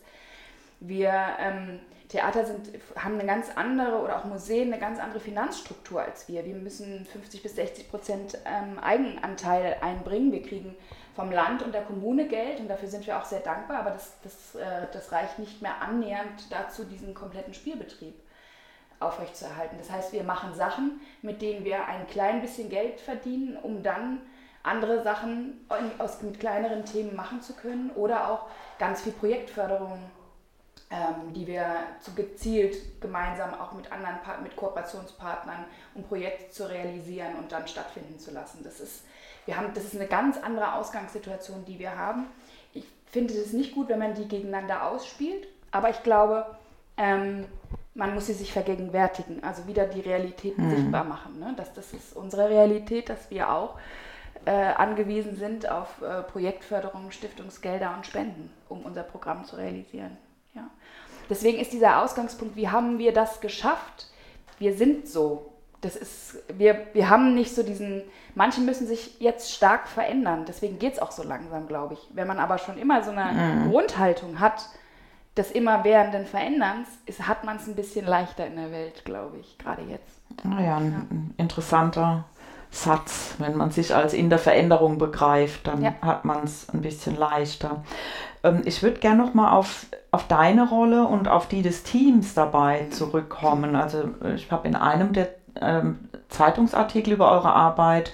Wir 0.79 1.11
ähm, 1.39 1.79
Theater 2.07 2.45
sind, 2.45 2.69
haben 2.95 3.15
eine 3.15 3.25
ganz 3.25 3.49
andere 3.55 4.01
oder 4.01 4.17
auch 4.17 4.25
Museen 4.25 4.71
eine 4.71 4.79
ganz 4.79 4.99
andere 4.99 5.19
Finanzstruktur 5.19 6.01
als 6.01 6.27
wir. 6.27 6.45
Wir 6.45 6.55
müssen 6.55 7.05
50 7.05 7.43
bis 7.43 7.55
60 7.55 7.89
Prozent 7.89 8.37
ähm, 8.45 8.79
Eigenanteil 8.79 9.77
einbringen. 9.81 10.31
Wir 10.31 10.41
kriegen 10.41 10.75
vom 11.15 11.31
Land 11.31 11.61
und 11.61 11.73
der 11.73 11.83
Kommune 11.83 12.27
Geld 12.27 12.59
und 12.59 12.67
dafür 12.67 12.87
sind 12.87 13.05
wir 13.05 13.19
auch 13.19 13.25
sehr 13.25 13.41
dankbar, 13.41 13.79
aber 13.79 13.91
das, 13.91 14.13
das, 14.23 14.55
äh, 14.55 14.87
das 14.93 15.11
reicht 15.11 15.37
nicht 15.37 15.61
mehr 15.61 15.81
annähernd 15.81 16.49
dazu, 16.49 16.85
diesen 16.85 17.13
kompletten 17.13 17.53
Spielbetrieb 17.53 18.15
aufrechtzuerhalten. 18.99 19.77
Das 19.77 19.91
heißt, 19.91 20.13
wir 20.13 20.23
machen 20.23 20.53
Sachen, 20.53 21.01
mit 21.21 21.41
denen 21.41 21.65
wir 21.65 21.85
ein 21.87 22.07
klein 22.07 22.41
bisschen 22.41 22.69
Geld 22.69 23.01
verdienen, 23.01 23.57
um 23.57 23.83
dann 23.83 24.21
andere 24.63 25.03
Sachen 25.03 25.65
aus, 25.97 26.21
mit 26.21 26.39
kleineren 26.39 26.85
Themen 26.85 27.15
machen 27.15 27.41
zu 27.41 27.53
können 27.53 27.91
oder 27.91 28.29
auch 28.29 28.47
ganz 28.77 29.01
viel 29.01 29.13
Projektförderung, 29.13 29.99
ähm, 30.91 31.33
die 31.33 31.47
wir 31.47 31.65
zu 32.01 32.13
gezielt 32.13 33.01
gemeinsam 33.01 33.53
auch 33.53 33.73
mit 33.73 33.91
anderen 33.91 34.17
mit 34.43 34.55
Kooperationspartnern, 34.55 35.65
um 35.95 36.03
Projekte 36.03 36.49
zu 36.49 36.69
realisieren 36.69 37.35
und 37.37 37.51
dann 37.51 37.67
stattfinden 37.67 38.19
zu 38.19 38.31
lassen. 38.31 38.59
Das 38.63 38.79
ist, 38.79 39.03
wir 39.45 39.55
haben, 39.55 39.73
das 39.73 39.85
ist 39.85 39.95
eine 39.95 40.07
ganz 40.07 40.37
andere 40.37 40.73
Ausgangssituation, 40.73 41.63
die 41.65 41.79
wir 41.79 41.97
haben. 41.97 42.25
Ich 42.73 42.85
finde 43.05 43.33
es 43.33 43.53
nicht 43.53 43.73
gut, 43.73 43.87
wenn 43.89 43.99
man 43.99 44.13
die 44.13 44.27
gegeneinander 44.27 44.87
ausspielt, 44.87 45.47
aber 45.71 45.89
ich 45.89 46.03
glaube, 46.03 46.45
ähm, 46.97 47.45
man 47.95 48.13
muss 48.13 48.27
sie 48.27 48.33
sich 48.33 48.51
vergegenwärtigen, 48.51 49.43
also 49.43 49.67
wieder 49.67 49.85
die 49.85 50.01
Realitäten 50.01 50.67
mhm. 50.67 50.75
sichtbar 50.75 51.03
machen. 51.03 51.39
Ne? 51.39 51.53
Das, 51.55 51.73
das 51.73 51.93
ist 51.93 52.15
unsere 52.15 52.49
Realität, 52.49 53.09
dass 53.09 53.29
wir 53.29 53.51
auch 53.51 53.77
äh, 54.45 54.51
angewiesen 54.51 55.35
sind 55.35 55.69
auf 55.69 56.01
äh, 56.01 56.23
Projektförderung, 56.23 57.11
Stiftungsgelder 57.11 57.93
und 57.95 58.05
Spenden, 58.05 58.51
um 58.67 58.81
unser 58.81 59.03
Programm 59.03 59.45
zu 59.45 59.55
realisieren. 59.55 60.17
Ja. 60.53 60.69
Deswegen 61.29 61.59
ist 61.59 61.73
dieser 61.73 62.01
Ausgangspunkt, 62.01 62.55
wie 62.55 62.69
haben 62.69 62.97
wir 62.97 63.13
das 63.13 63.41
geschafft? 63.41 64.07
Wir 64.57 64.73
sind 64.73 65.07
so. 65.07 65.53
Das 65.81 65.95
ist, 65.95 66.37
wir, 66.57 66.87
wir 66.91 67.09
haben 67.09 67.35
nicht 67.35 67.55
so 67.55 67.63
diesen, 67.63 68.03
manche 68.35 68.59
müssen 68.59 68.85
sich 68.85 69.21
jetzt 69.21 69.53
stark 69.53 69.87
verändern, 69.87 70.43
deswegen 70.45 70.77
geht 70.77 70.93
es 70.93 70.99
auch 70.99 71.11
so 71.11 71.23
langsam, 71.23 71.67
glaube 71.67 71.93
ich. 71.93 71.99
Wenn 72.11 72.27
man 72.27 72.39
aber 72.39 72.57
schon 72.57 72.77
immer 72.77 73.01
so 73.01 73.11
eine 73.11 73.31
mhm. 73.31 73.71
Grundhaltung 73.71 74.41
hat, 74.41 74.67
des 75.37 75.51
immerwährenden 75.51 76.25
Veränderns, 76.25 76.89
ist, 77.05 77.27
hat 77.27 77.45
man 77.45 77.57
es 77.57 77.67
ein 77.67 77.75
bisschen 77.75 78.05
leichter 78.05 78.45
in 78.45 78.57
der 78.57 78.71
Welt, 78.71 79.05
glaube 79.05 79.37
ich, 79.37 79.57
gerade 79.57 79.83
jetzt. 79.83 80.21
Naja, 80.43 80.77
ein 80.77 81.33
ja. 81.37 81.43
interessanter 81.43 82.25
Satz. 82.71 83.35
Wenn 83.39 83.57
man 83.57 83.71
sich 83.71 83.95
als 83.95 84.13
in 84.13 84.29
der 84.29 84.39
Veränderung 84.39 84.97
begreift, 84.97 85.67
dann 85.67 85.83
ja. 85.83 85.93
hat 86.01 86.25
man 86.25 86.43
es 86.43 86.69
ein 86.69 86.81
bisschen 86.81 87.17
leichter. 87.17 87.83
Ähm, 88.43 88.61
ich 88.65 88.83
würde 88.83 88.99
gerne 88.99 89.23
nochmal 89.23 89.53
auf, 89.53 89.87
auf 90.11 90.27
deine 90.27 90.69
Rolle 90.69 91.05
und 91.05 91.27
auf 91.27 91.47
die 91.47 91.61
des 91.61 91.83
Teams 91.83 92.33
dabei 92.33 92.87
zurückkommen. 92.91 93.75
Also 93.75 94.09
ich 94.35 94.51
habe 94.51 94.67
in 94.67 94.75
einem 94.75 95.13
der 95.13 95.29
ähm, 95.59 96.09
Zeitungsartikel 96.29 97.13
über 97.13 97.31
eure 97.31 97.53
Arbeit 97.53 98.13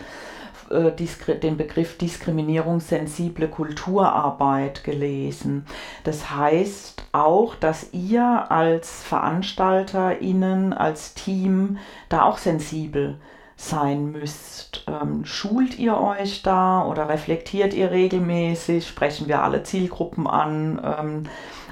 äh, 0.70 0.92
den 0.92 1.58
Begriff 1.58 1.98
diskriminierungssensible 1.98 3.50
Kulturarbeit 3.50 4.84
gelesen. 4.84 5.66
Das 6.04 6.32
heißt 6.32 7.04
auch, 7.12 7.56
dass 7.56 7.94
ihr 7.94 8.50
als 8.50 9.04
VeranstalterInnen, 9.04 10.74
als 10.74 11.14
Team 11.14 11.78
da 12.10 12.24
auch 12.24 12.38
sensibel 12.38 13.20
sein 13.70 14.12
müsst. 14.12 14.84
Ähm, 14.88 15.26
schult 15.26 15.78
ihr 15.78 15.98
euch 15.98 16.42
da 16.44 16.86
oder 16.86 17.10
reflektiert 17.10 17.74
ihr 17.74 17.92
regelmäßig? 17.92 18.88
Sprechen 18.88 19.28
wir 19.28 19.44
alle 19.44 19.64
Zielgruppen 19.64 20.28
an? 20.28 20.80
Ähm, 20.84 21.24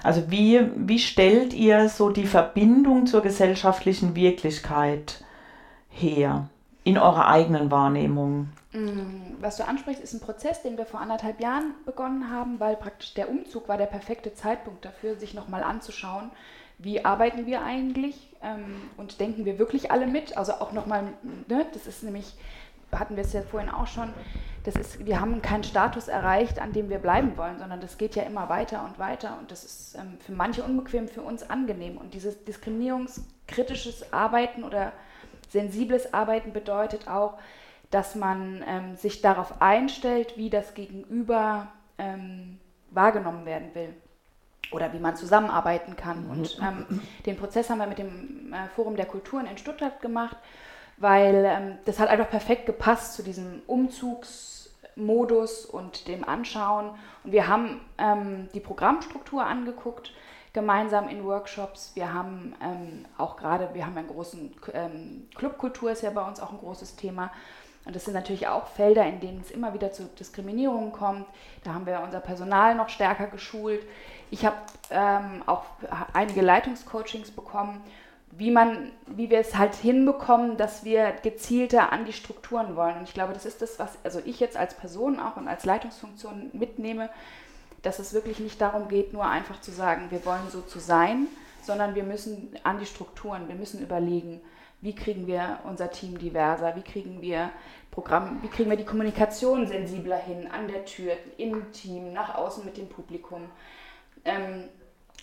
also 0.04 0.30
wie, 0.30 0.62
wie 0.76 1.00
stellt 1.00 1.54
ihr 1.54 1.88
so 1.88 2.10
die 2.10 2.28
Verbindung 2.28 3.08
zur 3.08 3.22
gesellschaftlichen 3.22 4.16
Wirklichkeit 4.16 5.24
her 5.90 6.50
in 6.84 6.98
eurer 6.98 7.28
eigenen 7.28 7.72
Wahrnehmung? 7.72 8.50
Mm, 8.74 9.38
was 9.40 9.58
du 9.58 9.66
ansprichst, 9.66 10.04
ist 10.04 10.14
ein 10.14 10.20
Prozess, 10.20 10.62
den 10.62 10.78
wir 10.78 10.86
vor 10.86 11.00
anderthalb 11.00 11.40
Jahren 11.40 11.74
begonnen 11.86 12.30
haben, 12.30 12.60
weil 12.60 12.76
praktisch 12.76 13.14
der 13.14 13.30
Umzug 13.30 13.70
war 13.70 13.78
der 13.78 13.86
perfekte 13.86 14.34
Zeitpunkt 14.34 14.84
dafür, 14.84 15.16
sich 15.16 15.34
nochmal 15.34 15.64
anzuschauen, 15.64 16.32
wie 16.80 17.06
arbeiten 17.06 17.46
wir 17.46 17.64
eigentlich 17.64 18.33
und 18.98 19.20
denken 19.20 19.46
wir 19.46 19.60
wirklich 19.60 19.92
alle 19.92 20.08
mit? 20.08 20.38
Also 20.38 20.54
auch 20.54 20.72
nochmal, 20.72 21.14
ne, 21.48 21.66
das 21.74 21.88
ist 21.88 22.04
nämlich, 22.04 22.36
hatten 22.92 23.16
wir 23.16 23.24
es 23.24 23.34
ja 23.34 23.42
vorhin 23.42 23.70
auch 23.70 23.88
schon, 23.88 24.14
das 24.64 24.76
ist, 24.76 25.06
wir 25.06 25.20
haben 25.20 25.42
keinen 25.42 25.64
Status 25.64 26.08
erreicht, 26.08 26.60
an 26.60 26.72
dem 26.72 26.90
wir 26.90 27.00
bleiben 27.00 27.38
wollen, 27.38 27.60
sondern 27.60 27.82
das 27.82 27.98
geht 27.98 28.16
ja 28.16 28.24
immer 28.24 28.48
weiter 28.50 28.86
und 28.86 28.98
weiter 28.98 29.38
und 29.40 29.52
das 29.52 29.64
ist 29.64 29.96
ähm, 29.96 30.18
für 30.20 30.32
manche 30.32 30.64
unbequem, 30.64 31.08
für 31.08 31.22
uns 31.22 31.50
angenehm. 31.50 31.98
Und 31.98 32.14
dieses 32.14 32.44
diskriminierungskritisches 32.46 34.14
Arbeiten 34.14 34.64
oder 34.64 34.94
sensibles 35.50 36.14
Arbeiten 36.14 36.54
bedeutet 36.54 37.08
auch, 37.08 37.38
dass 37.92 38.16
man 38.16 38.64
ähm, 38.66 38.96
sich 38.96 39.22
darauf 39.22 39.62
einstellt, 39.62 40.38
wie 40.38 40.50
das 40.50 40.74
Gegenüber 40.74 41.68
ähm, 41.98 42.60
wahrgenommen 42.90 43.46
werden 43.46 43.76
will 43.76 43.94
oder 44.74 44.94
wie 44.94 45.00
man 45.00 45.16
zusammenarbeiten 45.16 45.96
kann. 45.96 46.26
Mhm. 46.26 46.32
Und 46.32 46.60
ähm, 46.62 47.02
den 47.26 47.38
Prozess 47.38 47.70
haben 47.70 47.80
wir 47.80 47.88
mit 47.88 48.00
dem 48.00 48.54
äh, 48.54 48.68
Forum 48.76 48.96
der 48.96 49.06
Kulturen 49.06 49.46
in 49.46 49.58
Stuttgart 49.58 50.02
gemacht, 50.02 50.38
weil 50.98 51.46
ähm, 51.46 51.78
das 51.86 52.00
hat 52.00 52.10
einfach 52.10 52.30
perfekt 52.30 52.66
gepasst 52.66 53.14
zu 53.14 53.24
diesem 53.24 53.62
Umzugsmodus 53.68 55.66
und 55.66 56.08
dem 56.08 56.28
Anschauen. 56.28 56.92
Und 57.24 57.32
wir 57.32 57.48
haben 57.48 57.82
ähm, 57.98 58.50
die 58.54 58.60
Programmstruktur 58.60 59.46
angeguckt, 59.46 60.12
gemeinsam 60.54 61.08
in 61.10 61.24
Workshops. 61.26 61.92
Wir 61.96 62.14
haben 62.14 62.56
ähm, 62.62 63.06
auch 63.18 63.38
gerade, 63.38 63.70
wir 63.74 63.86
haben 63.86 63.98
einen 63.98 64.08
großen 64.08 64.56
ähm, 64.74 65.28
Clubkultur, 65.36 65.92
ist 65.92 66.04
ja 66.04 66.12
bei 66.12 66.26
uns 66.26 66.40
auch 66.40 66.52
ein 66.52 66.60
großes 66.60 66.96
Thema. 66.96 67.32
Und 67.86 67.96
das 67.96 68.06
sind 68.06 68.14
natürlich 68.14 68.48
auch 68.48 68.68
Felder, 68.68 69.06
in 69.06 69.20
denen 69.20 69.42
es 69.42 69.52
immer 69.52 69.74
wieder 69.74 69.92
zu 69.92 70.04
Diskriminierungen 70.20 70.94
kommt. 70.94 71.26
Da 71.64 71.74
haben 71.74 71.86
wir 71.86 72.02
unser 72.02 72.22
Personal 72.22 72.76
noch 72.76 72.90
stärker 72.90 73.28
geschult. 73.28 73.82
Ich 74.32 74.46
habe 74.46 74.56
ähm, 74.90 75.44
auch 75.46 75.66
einige 76.14 76.42
Leitungscoachings 76.42 77.32
bekommen, 77.32 77.84
wie, 78.32 78.52
man, 78.52 78.92
wie 79.08 79.30
wir 79.30 79.40
es 79.40 79.56
halt 79.56 79.76
hinbekommen, 79.76 80.58
dass 80.58 80.84
wir 80.84 81.12
gezielter 81.24 81.92
an 81.92 82.06
die 82.06 82.14
Strukturen 82.14 82.76
wollen. 82.76 82.98
Und 82.98 83.04
ich 83.04 83.14
glaube, 83.14 83.34
das 83.34 83.46
ist 83.46 83.62
das, 83.62 83.78
was 83.80 83.98
also 84.04 84.22
ich 84.24 84.40
jetzt 84.40 84.58
als 84.58 84.76
Person 84.76 85.20
auch 85.20 85.38
und 85.38 85.48
als 85.48 85.66
Leitungsfunktion 85.66 86.50
mitnehme, 86.54 87.10
dass 87.82 88.00
es 88.00 88.14
wirklich 88.14 88.40
nicht 88.40 88.60
darum 88.62 88.88
geht, 88.88 89.14
nur 89.14 89.26
einfach 89.26 89.60
zu 89.62 89.72
sagen, 89.72 90.08
wir 90.10 90.26
wollen 90.26 90.50
so 90.50 90.62
zu 90.62 90.80
sein, 90.80 91.28
sondern 91.62 91.96
wir 91.96 92.04
müssen 92.04 92.56
an 92.64 92.80
die 92.80 92.86
Strukturen, 92.86 93.48
wir 93.50 93.56
müssen 93.56 93.82
überlegen, 93.82 94.42
wie 94.84 94.96
kriegen 94.96 95.28
wir 95.28 95.60
unser 95.64 95.90
Team 95.90 96.18
diverser, 96.18 96.76
wie 96.76 96.82
kriegen 96.82 97.22
wir 97.22 97.50
Programm, 97.92 98.40
wie 98.42 98.48
kriegen 98.48 98.70
wir 98.70 98.78
die 98.78 98.86
Kommunikation 98.86 99.68
sensibler 99.68 100.18
hin, 100.18 100.50
an 100.52 100.68
der 100.68 100.86
Tür, 100.86 101.14
im 101.38 101.72
Team, 101.72 102.14
nach 102.14 102.36
außen 102.36 102.66
mit 102.66 102.78
dem 102.78 102.90
Publikum 102.90 103.50
ähm, 104.26 104.70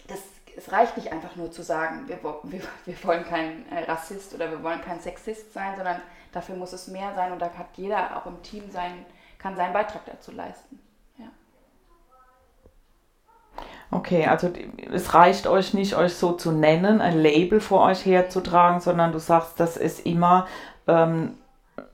das, 0.09 0.21
es 0.57 0.73
reicht 0.73 0.97
nicht 0.97 1.12
einfach 1.12 1.37
nur 1.37 1.50
zu 1.50 1.62
sagen, 1.62 2.09
wir, 2.09 2.23
wir, 2.23 2.61
wir 2.85 3.05
wollen 3.05 3.25
kein 3.25 3.71
äh, 3.71 3.85
Rassist 3.85 4.35
oder 4.35 4.50
wir 4.50 4.62
wollen 4.62 4.81
kein 4.81 5.00
Sexist 5.00 5.52
sein, 5.52 5.76
sondern 5.76 6.00
dafür 6.33 6.57
muss 6.57 6.73
es 6.73 6.88
mehr 6.88 7.14
sein 7.14 7.33
und 7.33 7.40
da 7.40 7.52
hat 7.52 7.76
jeder 7.76 8.17
auch 8.17 8.26
im 8.26 8.43
Team 8.43 8.71
sein, 8.71 9.05
kann 9.38 9.57
seinen 9.57 9.73
Beitrag 9.73 10.05
dazu 10.07 10.33
leisten. 10.33 10.81
Okay, 13.90 14.26
also 14.26 14.50
es 14.93 15.14
reicht 15.14 15.49
euch 15.49 15.75
nicht, 15.75 15.97
euch 15.97 16.14
so 16.14 16.33
zu 16.33 16.52
nennen, 16.52 17.00
ein 17.00 17.19
Label 17.19 17.61
vor 17.61 17.83
euch 17.83 18.07
herzutragen, 18.07 18.81
sondern 18.81 19.11
du 19.11 19.19
sagst, 19.19 19.59
das 19.59 19.76
ist 19.76 20.07
immer 20.07 20.47
ähm, 20.87 21.35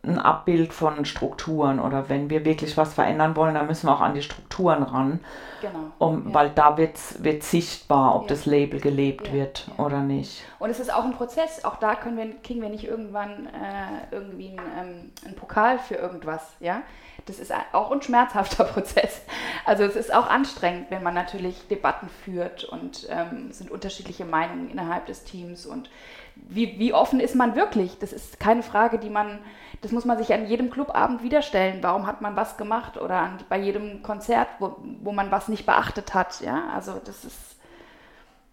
ein 0.06 0.18
Abbild 0.18 0.72
von 0.72 1.04
Strukturen 1.04 1.80
oder 1.80 2.08
wenn 2.08 2.30
wir 2.30 2.44
wirklich 2.44 2.76
was 2.76 2.94
verändern 2.94 3.36
wollen, 3.36 3.54
dann 3.54 3.66
müssen 3.66 3.88
wir 3.88 3.94
auch 3.94 4.00
an 4.00 4.14
die 4.14 4.22
Strukturen 4.22 4.82
ran. 4.82 5.20
Genau. 5.60 5.90
Um, 5.98 6.28
ja. 6.28 6.34
Weil 6.34 6.50
da 6.50 6.76
wird 6.76 6.96
es 6.96 7.50
sichtbar, 7.50 8.14
ob 8.14 8.22
ja. 8.22 8.28
das 8.28 8.46
Label 8.46 8.80
gelebt 8.80 9.28
ja. 9.28 9.32
wird 9.34 9.68
oder 9.78 10.00
nicht. 10.00 10.44
Und 10.58 10.70
es 10.70 10.80
ist 10.80 10.92
auch 10.92 11.04
ein 11.04 11.12
Prozess, 11.12 11.64
auch 11.64 11.76
da 11.76 11.94
können 11.94 12.16
wir, 12.16 12.30
kriegen 12.42 12.62
wir 12.62 12.68
nicht 12.68 12.84
irgendwann 12.84 13.46
äh, 13.46 14.14
irgendwie 14.14 14.50
einen, 14.50 14.58
ähm, 14.78 15.10
einen 15.24 15.34
Pokal 15.34 15.78
für 15.78 15.96
irgendwas. 15.96 16.42
Ja? 16.60 16.82
Das 17.24 17.38
ist 17.38 17.52
auch 17.72 17.90
ein 17.90 18.02
schmerzhafter 18.02 18.64
Prozess. 18.64 19.22
Also 19.64 19.82
es 19.84 19.96
ist 19.96 20.14
auch 20.14 20.28
anstrengend, 20.28 20.90
wenn 20.90 21.02
man 21.02 21.14
natürlich 21.14 21.66
Debatten 21.68 22.08
führt 22.08 22.64
und 22.64 23.08
ähm, 23.10 23.48
es 23.50 23.58
sind 23.58 23.70
unterschiedliche 23.70 24.24
Meinungen 24.24 24.70
innerhalb 24.70 25.06
des 25.06 25.24
Teams 25.24 25.66
und 25.66 25.90
wie, 26.36 26.78
wie 26.78 26.92
offen 26.92 27.18
ist 27.18 27.34
man 27.34 27.56
wirklich? 27.56 27.98
Das 27.98 28.12
ist 28.12 28.38
keine 28.38 28.62
Frage, 28.62 28.98
die 28.98 29.10
man, 29.10 29.38
das 29.82 29.92
muss 29.92 30.04
man 30.04 30.18
sich 30.18 30.32
an 30.32 30.46
jedem 30.46 30.70
Clubabend 30.70 31.22
wieder 31.22 31.42
stellen. 31.42 31.82
Warum 31.82 32.06
hat 32.06 32.20
man 32.20 32.36
was 32.36 32.56
gemacht 32.56 32.96
oder 32.96 33.16
an, 33.16 33.38
bei 33.48 33.58
jedem 33.58 34.02
Konzert, 34.02 34.48
wo, 34.58 34.76
wo 35.02 35.12
man 35.12 35.30
was 35.30 35.48
nicht 35.48 35.66
beachtet 35.66 36.14
hat? 36.14 36.40
Ja, 36.40 36.68
also 36.74 37.00
das 37.04 37.24
ist, 37.24 37.56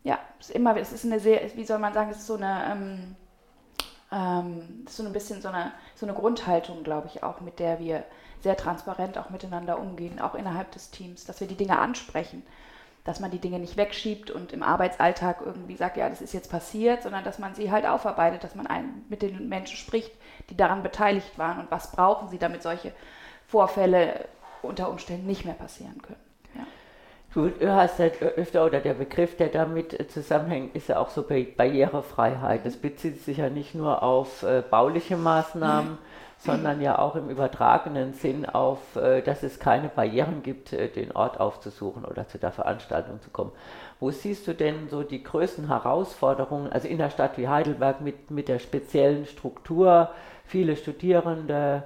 ja, 0.03 0.19
ist 0.39 0.51
immer, 0.51 0.75
es 0.77 0.91
ist 0.91 1.05
eine 1.05 1.19
sehr, 1.19 1.41
wie 1.55 1.65
soll 1.65 1.79
man 1.79 1.93
sagen, 1.93 2.11
es 2.11 2.17
ist 2.17 2.27
so 2.27 2.35
eine, 2.35 2.71
ähm, 2.71 3.15
ähm, 4.11 4.85
so 4.87 5.03
ein 5.03 5.13
bisschen 5.13 5.41
so 5.41 5.49
eine, 5.49 5.71
so 5.95 6.05
eine 6.05 6.15
Grundhaltung, 6.15 6.83
glaube 6.83 7.07
ich, 7.07 7.23
auch, 7.23 7.41
mit 7.41 7.59
der 7.59 7.79
wir 7.79 8.03
sehr 8.41 8.57
transparent 8.57 9.17
auch 9.17 9.29
miteinander 9.29 9.79
umgehen, 9.79 10.19
auch 10.19 10.35
innerhalb 10.35 10.71
des 10.71 10.91
Teams, 10.91 11.25
dass 11.25 11.39
wir 11.39 11.47
die 11.47 11.55
Dinge 11.55 11.79
ansprechen 11.79 12.43
dass 13.03 13.19
man 13.19 13.31
die 13.31 13.39
Dinge 13.39 13.60
nicht 13.60 13.77
wegschiebt 13.77 14.31
und 14.31 14.53
im 14.53 14.63
Arbeitsalltag 14.63 15.41
irgendwie 15.45 15.75
sagt, 15.75 15.98
ja, 15.98 16.10
das 16.10 16.22
ist 16.22 16.33
jetzt 16.33 16.50
passiert, 16.50 17.03
sondern 17.03 17.24
dass 17.24 17.39
man 17.39 17.53
sie 17.53 17.72
halt 17.72 17.86
aufarbeitet, 17.86 18.43
dass 18.43 18.55
man 18.55 18.67
ein, 18.67 19.03
mit 19.10 19.22
den 19.22 19.50
Menschen 19.50 19.77
spricht, 19.77 20.12
die 20.50 20.57
daran 20.57 20.83
beteiligt 20.83 21.38
waren 21.38 21.60
und 21.60 21.72
was 21.72 21.91
brauchen 21.91 22.29
sie, 22.29 22.38
damit 22.38 22.63
solche 22.63 22.93
Vorfälle 23.48 24.25
unter 24.62 24.89
Umständen 24.89 25.27
nicht 25.27 25.43
mehr 25.43 25.53
passieren 25.53 26.01
können. 26.01 26.19
Du 27.33 27.51
hast 27.67 27.98
halt 27.98 28.22
öfter, 28.22 28.63
oder 28.63 28.79
der 28.79 28.93
Begriff, 28.93 29.36
der 29.38 29.48
damit 29.48 30.12
zusammenhängt, 30.12 30.75
ist 30.75 30.89
ja 30.89 31.00
auch 31.00 31.10
so 31.10 31.24
Barrierefreiheit. 31.24 32.63
Das 32.63 32.77
bezieht 32.77 33.24
sich 33.24 33.38
ja 33.38 33.50
nicht 33.50 33.74
nur 33.74 34.03
auf 34.03 34.43
äh, 34.43 34.62
bauliche 34.62 35.17
Maßnahmen, 35.17 35.98
sondern 36.43 36.81
ja 36.81 37.00
auch 37.00 37.15
im 37.15 37.29
übertragenen 37.29 38.13
Sinn 38.13 38.45
auf, 38.45 38.97
äh, 38.97 39.21
dass 39.21 39.43
es 39.43 39.59
keine 39.59 39.88
Barrieren 39.88 40.43
gibt, 40.43 40.73
äh, 40.73 40.89
den 40.89 41.13
Ort 41.13 41.39
aufzusuchen 41.39 42.03
oder 42.03 42.27
zu 42.27 42.38
der 42.38 42.51
Veranstaltung 42.51 43.21
zu 43.21 43.29
kommen. 43.29 43.53
Wo 44.01 44.12
siehst 44.12 44.45
du 44.47 44.53
denn 44.53 44.89
so 44.89 45.03
die 45.03 45.23
größten 45.23 45.69
Herausforderungen, 45.69 46.69
also 46.71 46.89
in 46.89 46.97
der 46.97 47.12
Stadt 47.12 47.38
wie 47.38 47.47
Heidelberg 47.47 48.01
mit, 48.01 48.29
mit 48.29 48.50
der 48.50 48.59
speziellen 48.59 49.25
Struktur, 49.25 50.09
viele 50.43 50.75
Studierende, 50.75 51.83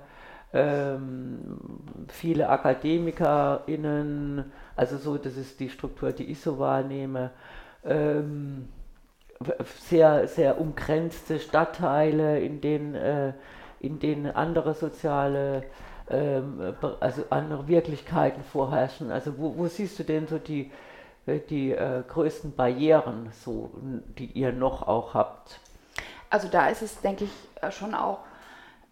ähm, 0.54 1.60
viele 2.08 2.50
AkademikerInnen, 2.50 4.52
also 4.76 4.98
so, 4.98 5.18
das 5.18 5.38
ist 5.38 5.60
die 5.60 5.70
Struktur, 5.70 6.12
die 6.12 6.32
ich 6.32 6.42
so 6.42 6.58
wahrnehme. 6.58 7.30
Ähm, 7.86 8.70
sehr, 9.82 10.28
sehr 10.28 10.60
umgrenzte 10.60 11.40
Stadtteile, 11.40 12.40
in 12.40 12.60
denen 12.60 12.96
äh, 12.96 13.34
in 13.80 14.00
denen 14.00 14.28
andere 14.28 14.74
soziale, 14.74 15.64
ähm, 16.10 16.76
also 17.00 17.24
andere 17.30 17.68
Wirklichkeiten 17.68 18.44
vorherrschen. 18.44 19.12
Also 19.12 19.38
wo, 19.38 19.58
wo 19.58 19.68
siehst 19.68 20.00
du 20.00 20.04
denn 20.04 20.28
so 20.28 20.38
die, 20.38 20.72
äh, 21.26 21.40
die 21.40 21.72
äh, 21.72 22.04
größten 22.08 22.56
Barrieren, 22.56 23.30
so, 23.44 23.72
die 24.18 24.32
ihr 24.32 24.52
noch 24.52 24.88
auch 24.88 25.14
habt? 25.14 25.60
Also 26.30 26.48
da 26.48 26.68
ist 26.68 26.82
es, 26.82 27.00
denke 27.02 27.26
ich, 27.26 27.32
äh, 27.62 27.72
schon 27.72 27.94
auch, 27.94 28.20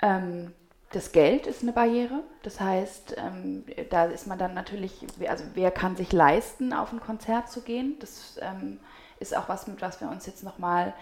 ähm, 0.01 0.53
das 0.91 1.11
Geld 1.11 1.47
ist 1.47 1.61
eine 1.61 1.73
Barriere. 1.73 2.23
Das 2.43 2.61
heißt, 2.61 3.17
ähm, 3.17 3.65
da 3.89 4.05
ist 4.05 4.27
man 4.27 4.37
dann 4.37 4.53
natürlich, 4.53 5.05
also 5.27 5.43
wer 5.53 5.71
kann 5.71 5.95
sich 5.95 6.13
leisten, 6.13 6.71
auf 6.73 6.93
ein 6.93 7.01
Konzert 7.01 7.49
zu 7.49 7.61
gehen? 7.61 7.97
Das 7.99 8.39
ähm, 8.41 8.79
ist 9.19 9.35
auch 9.35 9.49
was, 9.49 9.67
mit 9.67 9.81
was 9.81 9.99
wir 9.99 10.09
uns 10.09 10.25
jetzt 10.25 10.43
nochmal 10.43 10.93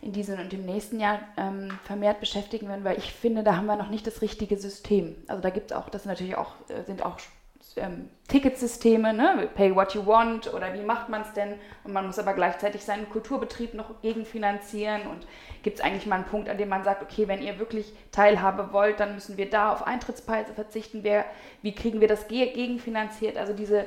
in 0.00 0.12
diesem 0.12 0.38
und 0.38 0.52
im 0.52 0.64
nächsten 0.64 1.00
Jahr 1.00 1.20
ähm, 1.36 1.78
vermehrt 1.84 2.20
beschäftigen 2.20 2.68
werden, 2.68 2.84
weil 2.84 2.98
ich 2.98 3.12
finde, 3.12 3.42
da 3.42 3.56
haben 3.56 3.66
wir 3.66 3.76
noch 3.76 3.90
nicht 3.90 4.06
das 4.06 4.22
richtige 4.22 4.56
System. 4.56 5.16
Also 5.26 5.42
da 5.42 5.50
gibt 5.50 5.70
es 5.70 5.76
auch, 5.76 5.88
das 5.88 6.04
natürlich 6.04 6.36
auch, 6.36 6.54
äh, 6.68 6.84
sind 6.84 7.04
auch 7.04 7.18
ähm, 7.76 8.08
Ticketsysteme, 8.28 9.12
ne? 9.12 9.48
Pay 9.54 9.74
what 9.74 9.94
you 9.94 10.04
want 10.04 10.52
oder 10.52 10.74
wie 10.74 10.82
macht 10.82 11.08
man 11.08 11.22
es 11.22 11.32
denn? 11.32 11.54
Und 11.84 11.92
man 11.92 12.06
muss 12.06 12.18
aber 12.18 12.34
gleichzeitig 12.34 12.84
seinen 12.84 13.08
Kulturbetrieb 13.08 13.74
noch 13.74 14.00
gegenfinanzieren 14.02 15.02
und 15.02 15.26
gibt 15.62 15.78
es 15.78 15.84
eigentlich 15.84 16.06
mal 16.06 16.16
einen 16.16 16.24
Punkt, 16.24 16.48
an 16.48 16.58
dem 16.58 16.68
man 16.68 16.84
sagt, 16.84 17.02
okay, 17.02 17.26
wenn 17.26 17.42
ihr 17.42 17.58
wirklich 17.58 17.92
Teilhabe 18.12 18.72
wollt, 18.72 19.00
dann 19.00 19.14
müssen 19.14 19.36
wir 19.36 19.48
da 19.48 19.72
auf 19.72 19.86
Eintrittspreise 19.86 20.52
verzichten. 20.52 21.00
Wer, 21.02 21.24
wie 21.62 21.74
kriegen 21.74 22.00
wir 22.00 22.08
das 22.08 22.28
gegenfinanziert? 22.28 23.36
Also 23.36 23.54
diese, 23.54 23.86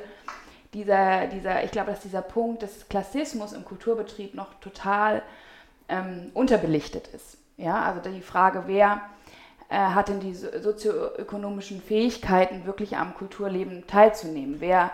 dieser, 0.74 1.26
dieser, 1.28 1.62
ich 1.64 1.70
glaube, 1.70 1.90
dass 1.90 2.00
dieser 2.00 2.22
Punkt 2.22 2.62
des 2.62 2.88
Klassismus 2.88 3.52
im 3.52 3.64
Kulturbetrieb 3.64 4.34
noch 4.34 4.54
total 4.54 5.22
ähm, 5.92 6.30
unterbelichtet 6.34 7.08
ist. 7.08 7.38
Ja, 7.56 7.82
also 7.82 8.00
die 8.10 8.22
Frage, 8.22 8.64
wer 8.66 9.02
äh, 9.68 9.76
hat 9.76 10.08
denn 10.08 10.20
die 10.20 10.34
sozioökonomischen 10.34 11.82
Fähigkeiten, 11.82 12.66
wirklich 12.66 12.96
am 12.96 13.14
Kulturleben 13.14 13.86
teilzunehmen? 13.86 14.56
Wer 14.58 14.90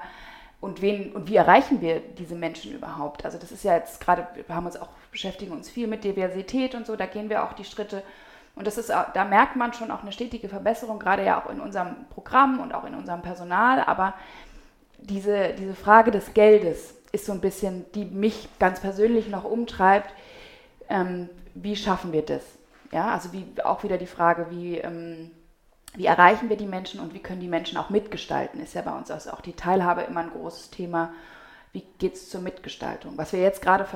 und 0.61 0.83
wen 0.83 1.13
und 1.13 1.29
wie 1.29 1.37
erreichen 1.37 1.81
wir 1.81 2.01
diese 2.01 2.35
Menschen 2.35 2.73
überhaupt? 2.73 3.25
Also 3.25 3.39
das 3.39 3.53
ist 3.53 3.65
ja 3.65 3.77
jetzt 3.77 4.01
gerade, 4.01 4.27
wir 4.35 4.55
haben 4.55 4.67
uns 4.67 4.77
auch 4.77 4.89
beschäftigen 5.13 5.53
uns 5.53 5.71
viel 5.71 5.87
mit 5.87 6.05
Diversität 6.05 6.75
und 6.75 6.87
so, 6.87 6.97
da 6.97 7.07
gehen 7.07 7.31
wir 7.31 7.45
auch 7.45 7.53
die 7.53 7.65
Schritte 7.65 8.03
und 8.59 8.67
das 8.67 8.77
ist, 8.77 8.91
da 8.91 9.25
merkt 9.25 9.55
man 9.55 9.73
schon 9.73 9.93
auch 9.93 10.03
eine 10.03 10.11
stetige 10.11 10.49
Verbesserung, 10.49 10.99
gerade 10.99 11.25
ja 11.25 11.41
auch 11.41 11.49
in 11.49 11.61
unserem 11.61 11.95
Programm 12.11 12.59
und 12.59 12.75
auch 12.75 12.85
in 12.85 12.97
unserem 12.97 13.23
Personal. 13.23 13.85
Aber 13.87 14.15
diese, 14.99 15.55
diese 15.55 15.75
Frage 15.75 16.11
des 16.11 16.35
Geldes 16.35 16.97
ist 17.13 17.25
so 17.25 17.33
ein 17.33 17.41
bisschen, 17.41 17.85
die 17.95 18.05
mich 18.05 18.49
ganz 18.59 18.81
persönlich 18.81 19.29
noch 19.29 19.45
umtreibt 19.45 20.13
ähm, 20.89 21.29
wie 21.55 21.77
schaffen 21.77 22.13
wir 22.13 22.23
das? 22.23 22.43
Ja, 22.93 23.13
also 23.13 23.33
wie, 23.33 23.47
auch 23.63 23.83
wieder 23.83 23.99
die 23.99 24.07
Frage, 24.07 24.47
wie, 24.51 24.79
ähm, 24.79 25.31
wie 25.95 26.07
erreichen 26.07 26.49
wir 26.49 26.57
die 26.57 26.67
Menschen 26.67 27.01
und 27.01 27.15
wie 27.15 27.19
können 27.19 27.41
die 27.41 27.49
Menschen 27.49 27.77
auch 27.79 27.91
mitgestalten, 27.91 28.61
ist 28.61 28.75
ja 28.75 28.83
bei 28.83 28.97
uns 28.97 29.11
also 29.11 29.31
auch 29.31 29.41
die 29.41 29.53
Teilhabe 29.53 30.03
immer 30.03 30.21
ein 30.21 30.31
großes 30.31 30.71
Thema. 30.71 31.13
Wie 31.73 31.85
geht 31.99 32.15
es 32.15 32.31
zur 32.31 32.41
Mitgestaltung? 32.41 33.19
Was 33.19 33.33
wir 33.35 33.41
jetzt 33.41 33.61
gerade 33.61 33.87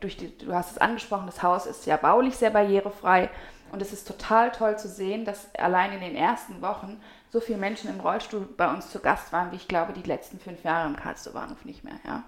durch 0.00 0.18
die, 0.18 0.36
du 0.36 0.52
hast 0.52 0.72
es 0.72 0.78
angesprochen, 0.78 1.26
das 1.26 1.42
Haus 1.42 1.64
ist 1.64 1.86
ja 1.86 1.96
baulich 1.96 2.36
sehr 2.36 2.50
barrierefrei 2.50 3.30
und 3.70 3.80
es 3.80 3.94
ist 3.94 4.06
total 4.06 4.52
toll 4.52 4.78
zu 4.78 4.86
sehen, 4.86 5.24
dass 5.24 5.54
allein 5.54 5.92
in 5.92 6.00
den 6.00 6.14
ersten 6.14 6.60
Wochen 6.60 7.00
so 7.30 7.40
viele 7.40 7.56
Menschen 7.56 7.88
im 7.88 8.00
Rollstuhl 8.00 8.46
bei 8.54 8.70
uns 8.70 8.90
zu 8.90 9.00
Gast 9.00 9.32
waren, 9.32 9.50
wie 9.50 9.56
ich 9.56 9.66
glaube, 9.66 9.94
die 9.94 10.02
letzten 10.02 10.38
fünf 10.38 10.62
Jahre 10.62 10.86
im 10.88 10.96
Karlsruher 10.96 11.32
Bahnhof 11.32 11.64
nicht 11.64 11.84
mehr. 11.84 11.98
Ja 12.04 12.22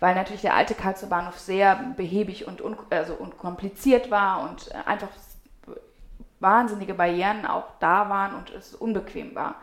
weil 0.00 0.14
natürlich 0.14 0.42
der 0.42 0.54
alte 0.54 0.74
Karlsruher 0.74 1.08
Bahnhof 1.08 1.38
sehr 1.38 1.76
behäbig 1.96 2.46
und, 2.46 2.60
un, 2.60 2.76
also, 2.90 3.14
und 3.14 3.38
kompliziert 3.38 4.10
war 4.10 4.42
und 4.42 4.70
äh, 4.70 4.88
einfach 4.88 5.08
wahnsinnige 6.40 6.94
Barrieren 6.94 7.46
auch 7.46 7.64
da 7.80 8.08
waren 8.08 8.34
und 8.34 8.50
es 8.50 8.74
unbequem 8.74 9.34
war. 9.34 9.56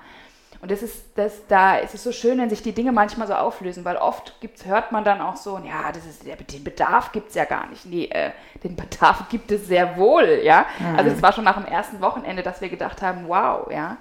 Und 0.63 0.71
das 0.71 0.81
ist, 0.81 1.17
das, 1.17 1.45
da 1.49 1.75
ist 1.75 1.93
es 1.93 2.03
so 2.03 2.13
schön, 2.13 2.37
wenn 2.37 2.49
sich 2.49 2.63
die 2.63 2.71
Dinge 2.71 2.93
manchmal 2.93 3.27
so 3.27 3.33
auflösen, 3.33 3.83
weil 3.83 3.97
oft 3.97 4.39
gibt's, 4.39 4.65
hört 4.65 4.93
man 4.93 5.03
dann 5.03 5.19
auch 5.19 5.35
so, 5.35 5.57
ja, 5.57 5.91
das 5.91 6.05
ist, 6.05 6.23
den 6.25 6.63
Bedarf 6.63 7.11
gibt 7.11 7.29
es 7.29 7.35
ja 7.35 7.43
gar 7.43 7.67
nicht. 7.67 7.85
Nee, 7.85 8.05
äh, 8.05 8.31
den 8.63 8.77
Bedarf 8.77 9.25
gibt 9.29 9.51
es 9.51 9.67
sehr 9.67 9.97
wohl, 9.97 10.39
ja. 10.41 10.65
Mhm. 10.79 10.95
Also 10.95 11.11
es 11.11 11.21
war 11.21 11.33
schon 11.33 11.43
nach 11.43 11.61
dem 11.61 11.65
ersten 11.65 11.99
Wochenende, 11.99 12.43
dass 12.43 12.61
wir 12.61 12.69
gedacht 12.69 13.01
haben, 13.01 13.27
wow, 13.27 13.69
ja. 13.69 13.97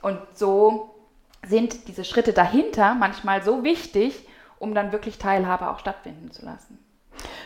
Und 0.00 0.18
so 0.32 0.94
sind 1.46 1.88
diese 1.88 2.04
Schritte 2.04 2.32
dahinter 2.32 2.94
manchmal 2.94 3.42
so 3.42 3.62
wichtig, 3.62 4.26
um 4.58 4.74
dann 4.74 4.92
wirklich 4.92 5.18
Teilhabe 5.18 5.70
auch 5.70 5.78
stattfinden 5.78 6.30
zu 6.30 6.44
lassen. 6.44 6.78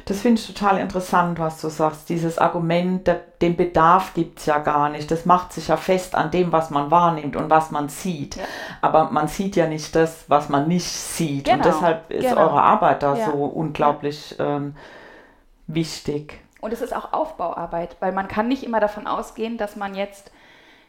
Das 0.05 0.21
finde 0.21 0.41
ich 0.41 0.47
total 0.47 0.79
interessant, 0.79 1.39
was 1.39 1.61
du 1.61 1.69
sagst. 1.69 2.09
Dieses 2.09 2.39
Argument, 2.39 3.07
der, 3.07 3.21
den 3.41 3.57
Bedarf 3.57 4.15
gibt 4.15 4.41
es 4.41 4.47
ja 4.47 4.59
gar 4.59 4.89
nicht. 4.91 5.11
Das 5.11 5.25
macht 5.25 5.53
sich 5.53 5.69
ja 5.69 5.77
fest 5.77 6.15
an 6.15 6.31
dem, 6.31 6.53
was 6.53 6.71
man 6.71 6.91
wahrnimmt 6.91 7.37
und 7.37 7.49
was 7.49 7.71
man 7.71 7.89
sieht. 7.89 8.37
Ja. 8.37 8.43
Aber 8.81 9.11
man 9.11 9.29
sieht 9.29 9.57
ja 9.57 9.67
nicht 9.67 9.95
das, 9.95 10.25
was 10.29 10.49
man 10.49 10.69
nicht 10.69 10.89
sieht. 10.89 11.45
Genau. 11.45 11.57
Und 11.57 11.65
deshalb 11.65 12.11
ist 12.11 12.29
genau. 12.29 12.41
eure 12.43 12.63
Arbeit 12.63 13.03
da 13.03 13.15
ja. 13.15 13.27
so 13.27 13.45
unglaublich 13.45 14.37
ja. 14.39 14.57
ähm, 14.57 14.75
wichtig. 15.69 16.41
Und 16.61 16.73
es 16.73 16.81
ist 16.81 16.95
auch 16.95 17.13
Aufbauarbeit, 17.13 17.97
weil 18.01 18.13
man 18.13 18.29
kann 18.29 18.49
nicht 18.49 18.65
immer 18.65 18.81
davon 18.81 19.07
ausgehen, 19.07 19.57
dass 19.57 19.77
man 19.77 19.95
jetzt 19.95 20.31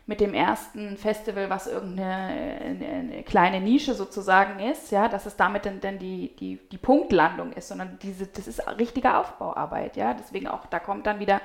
mit 0.06 0.20
dem 0.20 0.34
ersten 0.34 0.98
Festival, 0.98 1.50
was 1.50 1.68
irgendeine 1.68 2.60
eine 2.62 3.24
kleine 3.24 3.62
Nische 3.62 3.94
sozusagen 3.94 4.60
ist, 4.60 4.92
ja, 4.92 5.08
dass 5.08 5.26
es 5.26 5.38
damit 5.38 5.66
dann, 5.66 5.80
dann 5.80 5.98
die, 5.98 6.36
die, 6.36 6.60
die 6.72 6.78
Punktlandung 6.78 7.54
ist, 7.54 7.70
sondern 7.70 7.98
diese, 8.02 8.28
das 8.28 8.48
ist 8.48 8.68
richtige 8.78 9.16
Aufbauarbeit, 9.16 9.96
ja. 9.96 10.13
Deswegen 10.13 10.48
auch, 10.48 10.66
da 10.66 10.80
kommt 10.80 11.06
dann 11.06 11.20
wieder, 11.20 11.39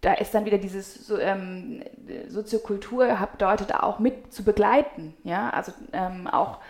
da 0.00 0.14
ist 0.14 0.32
dann 0.34 0.44
wieder 0.44 0.58
dieses 0.58 1.06
so, 1.06 1.18
ähm, 1.18 1.82
Soziokultur 2.28 3.08
bedeutet 3.32 3.74
auch 3.74 3.98
mit 3.98 4.32
zu 4.32 4.44
begleiten, 4.44 5.14
ja, 5.24 5.50
also 5.50 5.72
ähm, 5.92 6.28
auch 6.28 6.60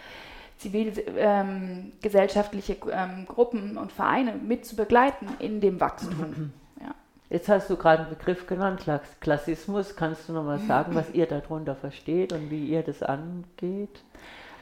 zivilgesellschaftliche 0.56 2.74
ähm, 2.74 2.92
ähm, 2.92 3.26
Gruppen 3.26 3.76
und 3.76 3.92
Vereine 3.92 4.36
mit 4.36 4.64
zu 4.64 4.74
begleiten 4.74 5.28
in 5.38 5.60
dem 5.60 5.80
Wachstum. 5.80 6.52
Jetzt 7.34 7.48
hast 7.48 7.68
du 7.68 7.76
gerade 7.76 8.02
einen 8.04 8.16
Begriff 8.16 8.46
genannt, 8.46 8.86
Klassismus. 9.18 9.96
Kannst 9.96 10.28
du 10.28 10.32
nochmal 10.32 10.60
sagen, 10.60 10.94
was 10.94 11.10
ihr 11.10 11.26
darunter 11.26 11.74
versteht 11.74 12.32
und 12.32 12.48
wie 12.48 12.68
ihr 12.68 12.84
das 12.84 13.02
angeht? 13.02 14.04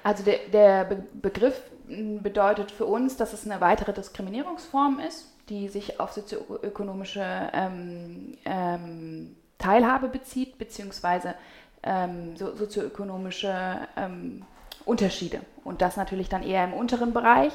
Also 0.02 0.24
der, 0.24 0.38
der 0.50 0.84
Be 0.86 1.04
Begriff 1.12 1.60
bedeutet 1.86 2.70
für 2.70 2.86
uns, 2.86 3.18
dass 3.18 3.34
es 3.34 3.44
eine 3.44 3.60
weitere 3.60 3.92
Diskriminierungsform 3.92 5.00
ist, 5.06 5.26
die 5.50 5.68
sich 5.68 6.00
auf 6.00 6.12
sozioökonomische 6.12 7.22
ähm, 7.52 8.38
ähm, 8.46 9.36
Teilhabe 9.58 10.08
bezieht, 10.08 10.56
beziehungsweise 10.56 11.34
ähm, 11.82 12.38
so, 12.38 12.56
sozioökonomische 12.56 13.54
ähm, 13.98 14.46
Unterschiede. 14.86 15.40
Und 15.62 15.82
das 15.82 15.98
natürlich 15.98 16.30
dann 16.30 16.42
eher 16.42 16.64
im 16.64 16.72
unteren 16.72 17.12
Bereich. 17.12 17.52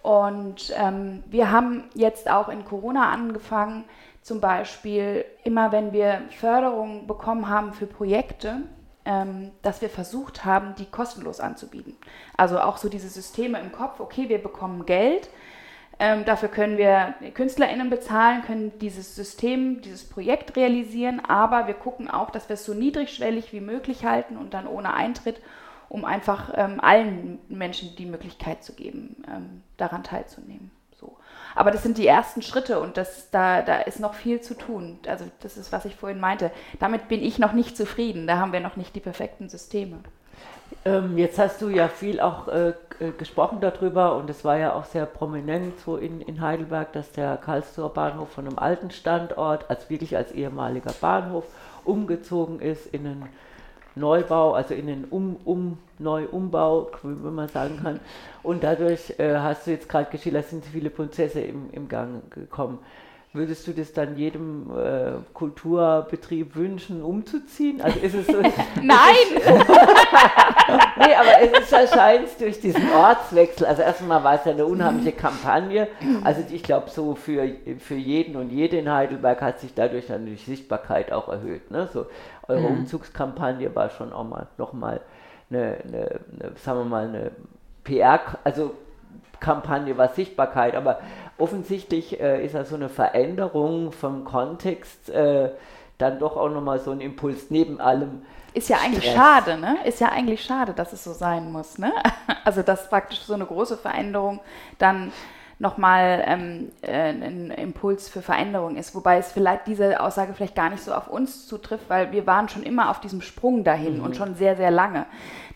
Und 0.00 0.72
ähm, 0.74 1.22
wir 1.26 1.50
haben 1.50 1.84
jetzt 1.94 2.30
auch 2.30 2.48
in 2.48 2.64
Corona 2.64 3.10
angefangen, 3.10 3.84
zum 4.28 4.40
Beispiel 4.42 5.24
immer, 5.42 5.72
wenn 5.72 5.92
wir 5.92 6.22
Förderung 6.30 7.06
bekommen 7.06 7.48
haben 7.48 7.72
für 7.72 7.86
Projekte, 7.86 8.58
ähm, 9.06 9.52
dass 9.62 9.80
wir 9.80 9.88
versucht 9.88 10.44
haben, 10.44 10.74
die 10.76 10.84
kostenlos 10.84 11.40
anzubieten. 11.40 11.96
Also 12.36 12.60
auch 12.60 12.76
so 12.76 12.90
diese 12.90 13.08
Systeme 13.08 13.58
im 13.58 13.72
Kopf, 13.72 14.00
okay, 14.00 14.28
wir 14.28 14.42
bekommen 14.42 14.84
Geld, 14.84 15.30
ähm, 15.98 16.26
dafür 16.26 16.50
können 16.50 16.76
wir 16.76 17.14
KünstlerInnen 17.32 17.88
bezahlen, 17.88 18.42
können 18.42 18.78
dieses 18.80 19.16
System, 19.16 19.80
dieses 19.80 20.06
Projekt 20.06 20.56
realisieren, 20.56 21.20
aber 21.26 21.66
wir 21.66 21.74
gucken 21.74 22.10
auch, 22.10 22.28
dass 22.30 22.50
wir 22.50 22.54
es 22.54 22.66
so 22.66 22.74
niedrigschwellig 22.74 23.54
wie 23.54 23.62
möglich 23.62 24.04
halten 24.04 24.36
und 24.36 24.52
dann 24.52 24.68
ohne 24.68 24.92
Eintritt, 24.92 25.40
um 25.88 26.04
einfach 26.04 26.52
ähm, 26.54 26.80
allen 26.80 27.38
Menschen 27.48 27.96
die 27.96 28.04
Möglichkeit 28.04 28.62
zu 28.62 28.74
geben, 28.74 29.24
ähm, 29.26 29.62
daran 29.78 30.04
teilzunehmen. 30.04 30.70
So. 30.98 31.16
Aber 31.54 31.70
das 31.70 31.82
sind 31.82 31.98
die 31.98 32.06
ersten 32.06 32.42
Schritte 32.42 32.80
und 32.80 32.96
das, 32.96 33.30
da, 33.30 33.62
da 33.62 33.80
ist 33.80 34.00
noch 34.00 34.14
viel 34.14 34.40
zu 34.40 34.54
tun. 34.54 34.98
Also 35.06 35.24
das 35.40 35.56
ist, 35.56 35.72
was 35.72 35.84
ich 35.84 35.96
vorhin 35.96 36.20
meinte. 36.20 36.50
Damit 36.78 37.08
bin 37.08 37.22
ich 37.22 37.38
noch 37.38 37.52
nicht 37.52 37.76
zufrieden. 37.76 38.26
Da 38.26 38.38
haben 38.38 38.52
wir 38.52 38.60
noch 38.60 38.76
nicht 38.76 38.94
die 38.94 39.00
perfekten 39.00 39.48
Systeme. 39.48 39.98
Ähm, 40.84 41.16
jetzt 41.18 41.38
hast 41.38 41.62
du 41.62 41.68
ja 41.68 41.88
viel 41.88 42.20
auch 42.20 42.48
äh, 42.48 42.74
gesprochen 43.16 43.58
darüber 43.60 44.16
und 44.16 44.28
es 44.28 44.44
war 44.44 44.58
ja 44.58 44.74
auch 44.74 44.84
sehr 44.84 45.06
prominent 45.06 45.78
so 45.80 45.96
in, 45.96 46.20
in 46.20 46.40
Heidelberg, 46.40 46.92
dass 46.92 47.12
der 47.12 47.36
Karlsruher 47.36 47.88
Bahnhof 47.92 48.30
von 48.30 48.46
einem 48.46 48.58
alten 48.58 48.90
Standort, 48.90 49.70
als 49.70 49.88
wirklich 49.88 50.16
als 50.16 50.32
ehemaliger 50.32 50.92
Bahnhof, 51.00 51.44
umgezogen 51.84 52.60
ist 52.60 52.86
in 52.86 53.06
einen 53.06 53.28
Neubau, 53.98 54.52
also 54.52 54.74
in 54.74 54.86
den 54.86 55.04
um, 55.04 55.36
um, 55.44 55.78
Neuumbau, 55.98 56.90
wenn 57.02 57.34
man 57.34 57.48
sagen 57.48 57.78
kann. 57.82 58.00
Und 58.42 58.62
dadurch 58.62 59.18
äh, 59.18 59.36
hast 59.36 59.66
du 59.66 59.72
jetzt 59.72 59.88
gerade 59.88 60.10
geschildert, 60.10 60.46
sind 60.46 60.64
viele 60.64 60.90
Prozesse 60.90 61.40
im, 61.40 61.70
im 61.72 61.88
Gang 61.88 62.30
gekommen. 62.30 62.78
Würdest 63.34 63.66
du 63.66 63.72
das 63.72 63.92
dann 63.92 64.16
jedem 64.16 64.70
äh, 64.74 65.12
Kulturbetrieb 65.34 66.56
wünschen, 66.56 67.02
umzuziehen? 67.02 67.82
Also 67.82 67.98
ist 68.00 68.14
es 68.14 68.26
so. 68.26 68.40
Nein! 68.82 69.16
nee, 70.96 71.14
aber 71.14 71.42
es 71.42 71.58
ist 71.60 71.74
anscheinend 71.74 72.28
durch 72.40 72.58
diesen 72.58 72.90
Ortswechsel. 72.90 73.66
Also 73.66 73.82
erstmal 73.82 74.24
war 74.24 74.36
es 74.36 74.46
ja 74.46 74.52
eine 74.52 74.64
unheimliche 74.64 75.12
Kampagne. 75.12 75.88
Also 76.24 76.42
ich 76.50 76.62
glaube, 76.62 76.88
so 76.88 77.14
für, 77.16 77.46
für 77.78 77.96
jeden 77.96 78.34
und 78.34 78.50
jede 78.50 78.78
in 78.78 78.90
Heidelberg 78.90 79.42
hat 79.42 79.60
sich 79.60 79.74
dadurch 79.74 80.08
natürlich 80.08 80.46
Sichtbarkeit 80.46 81.12
auch 81.12 81.28
erhöht. 81.28 81.70
Ne? 81.70 81.86
So, 81.92 82.06
eure 82.48 82.60
mhm. 82.60 82.78
Umzugskampagne 82.78 83.74
war 83.76 83.90
schon 83.90 84.10
auch 84.10 84.24
mal 84.24 84.46
nochmal 84.56 85.02
eine, 85.50 85.78
eine, 85.86 86.20
eine, 86.32 86.52
sagen 86.56 86.78
wir 86.78 86.84
mal, 86.84 87.08
eine 87.08 87.30
PR, 87.84 88.20
also 88.44 88.74
Kampagne 89.40 89.96
war 89.96 90.08
Sichtbarkeit, 90.08 90.74
aber 90.74 91.00
offensichtlich 91.38 92.20
äh, 92.20 92.44
ist 92.44 92.54
also 92.54 92.74
eine 92.74 92.88
Veränderung 92.88 93.92
vom 93.92 94.24
Kontext 94.24 95.08
äh, 95.10 95.50
dann 95.98 96.18
doch 96.18 96.36
auch 96.36 96.48
nochmal 96.48 96.78
so 96.78 96.90
ein 96.90 97.00
Impuls 97.00 97.50
neben 97.50 97.80
allem. 97.80 98.22
Ist 98.54 98.68
ja 98.68 98.78
eigentlich 98.78 99.04
Stress. 99.04 99.14
schade, 99.14 99.58
ne? 99.58 99.76
Ist 99.84 100.00
ja 100.00 100.08
eigentlich 100.08 100.42
schade, 100.42 100.72
dass 100.72 100.92
es 100.92 101.04
so 101.04 101.12
sein 101.12 101.52
muss, 101.52 101.78
ne? 101.78 101.92
Also 102.44 102.62
dass 102.62 102.88
praktisch 102.88 103.20
so 103.20 103.34
eine 103.34 103.44
große 103.44 103.76
Veränderung 103.76 104.40
dann 104.78 105.12
nochmal 105.58 106.22
ähm, 106.26 106.72
äh, 106.82 107.10
ein 107.10 107.50
Impuls 107.50 108.08
für 108.08 108.22
Veränderung 108.22 108.76
ist. 108.76 108.94
Wobei 108.94 109.18
es 109.18 109.32
vielleicht 109.32 109.66
diese 109.66 110.00
Aussage 110.00 110.32
vielleicht 110.34 110.54
gar 110.54 110.70
nicht 110.70 110.82
so 110.82 110.94
auf 110.94 111.08
uns 111.08 111.46
zutrifft, 111.46 111.90
weil 111.90 112.12
wir 112.12 112.26
waren 112.26 112.48
schon 112.48 112.62
immer 112.62 112.90
auf 112.90 113.00
diesem 113.00 113.20
Sprung 113.20 113.64
dahin 113.64 113.98
mhm. 113.98 114.04
und 114.04 114.16
schon 114.16 114.34
sehr, 114.34 114.56
sehr 114.56 114.70
lange. 114.70 115.06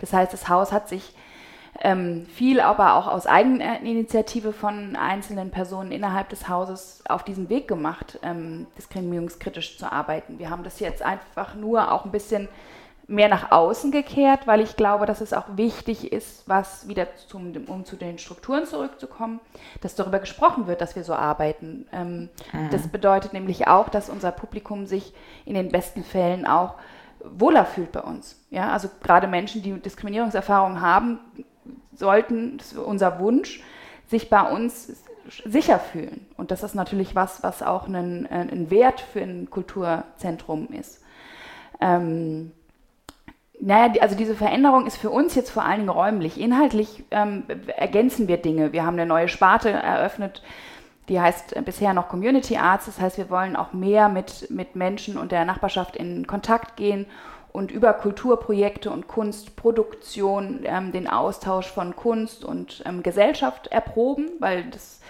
Das 0.00 0.12
heißt, 0.12 0.32
das 0.32 0.48
Haus 0.48 0.72
hat 0.72 0.88
sich 0.88 1.14
ähm, 1.80 2.26
viel 2.26 2.60
aber 2.60 2.94
auch 2.94 3.08
aus 3.08 3.26
Eigeninitiative 3.26 4.52
von 4.52 4.94
einzelnen 4.94 5.50
Personen 5.50 5.90
innerhalb 5.90 6.28
des 6.28 6.48
Hauses 6.48 7.02
auf 7.08 7.24
diesen 7.24 7.48
Weg 7.48 7.66
gemacht, 7.66 8.18
ähm, 8.22 8.66
diskriminierungskritisch 8.76 9.78
zu 9.78 9.90
arbeiten. 9.90 10.38
Wir 10.38 10.50
haben 10.50 10.64
das 10.64 10.80
jetzt 10.80 11.02
einfach 11.02 11.54
nur 11.54 11.90
auch 11.90 12.04
ein 12.04 12.12
bisschen 12.12 12.48
mehr 13.08 13.28
nach 13.28 13.50
außen 13.50 13.90
gekehrt, 13.90 14.46
weil 14.46 14.60
ich 14.60 14.76
glaube, 14.76 15.06
dass 15.06 15.20
es 15.20 15.32
auch 15.32 15.44
wichtig 15.56 16.12
ist, 16.12 16.48
was 16.48 16.88
wieder 16.88 17.08
zum, 17.16 17.52
um 17.66 17.84
zu 17.84 17.96
den 17.96 18.18
Strukturen 18.18 18.64
zurückzukommen, 18.64 19.40
dass 19.80 19.94
darüber 19.94 20.18
gesprochen 20.18 20.66
wird, 20.66 20.80
dass 20.80 20.94
wir 20.94 21.04
so 21.04 21.14
arbeiten. 21.14 21.86
Ähm, 21.92 22.28
mhm. 22.52 22.70
Das 22.70 22.86
bedeutet 22.88 23.32
nämlich 23.32 23.66
auch, 23.66 23.88
dass 23.88 24.08
unser 24.08 24.30
Publikum 24.30 24.86
sich 24.86 25.12
in 25.44 25.54
den 25.54 25.70
besten 25.70 26.04
Fällen 26.04 26.46
auch 26.46 26.74
wohler 27.24 27.64
fühlt 27.64 27.92
bei 27.92 28.00
uns. 28.00 28.36
Ja, 28.50 28.70
also 28.70 28.88
gerade 29.02 29.26
Menschen, 29.26 29.62
die 29.62 29.72
Diskriminierungserfahrungen 29.72 30.80
haben, 30.80 31.20
sollten, 31.94 32.58
unser 32.84 33.18
Wunsch, 33.18 33.62
sich 34.08 34.28
bei 34.30 34.42
uns 34.42 35.04
sicher 35.44 35.78
fühlen. 35.78 36.26
Und 36.36 36.50
das 36.50 36.62
ist 36.62 36.74
natürlich 36.74 37.14
was, 37.14 37.42
was 37.42 37.62
auch 37.62 37.86
ein, 37.86 38.26
ein 38.26 38.70
Wert 38.70 39.00
für 39.00 39.20
ein 39.20 39.48
Kulturzentrum 39.50 40.68
ist. 40.68 41.02
Ähm, 41.80 42.52
naja, 43.60 43.92
also 44.00 44.16
diese 44.16 44.34
Veränderung 44.34 44.86
ist 44.86 44.96
für 44.96 45.10
uns 45.10 45.34
jetzt 45.34 45.50
vor 45.50 45.64
allen 45.64 45.78
Dingen 45.78 45.88
räumlich. 45.88 46.40
Inhaltlich 46.40 47.04
ähm, 47.12 47.44
ergänzen 47.76 48.26
wir 48.26 48.38
Dinge. 48.38 48.72
Wir 48.72 48.84
haben 48.84 48.94
eine 48.94 49.06
neue 49.06 49.28
Sparte 49.28 49.70
eröffnet, 49.70 50.42
die 51.08 51.20
heißt 51.20 51.64
bisher 51.64 51.94
noch 51.94 52.08
Community 52.08 52.56
Arts. 52.56 52.86
Das 52.86 53.00
heißt, 53.00 53.18
wir 53.18 53.30
wollen 53.30 53.54
auch 53.54 53.72
mehr 53.72 54.08
mit, 54.08 54.50
mit 54.50 54.74
Menschen 54.74 55.16
und 55.16 55.30
der 55.30 55.44
Nachbarschaft 55.44 55.96
in 55.96 56.26
Kontakt 56.26 56.76
gehen 56.76 57.06
und 57.52 57.70
über 57.70 57.92
Kulturprojekte 57.92 58.90
und 58.90 59.08
Kunstproduktion 59.08 60.60
ähm, 60.64 60.92
den 60.92 61.08
Austausch 61.08 61.68
von 61.68 61.94
Kunst 61.94 62.44
und 62.44 62.82
ähm, 62.86 63.02
Gesellschaft 63.02 63.66
erproben, 63.68 64.30
weil 64.38 64.64
das 64.70 65.00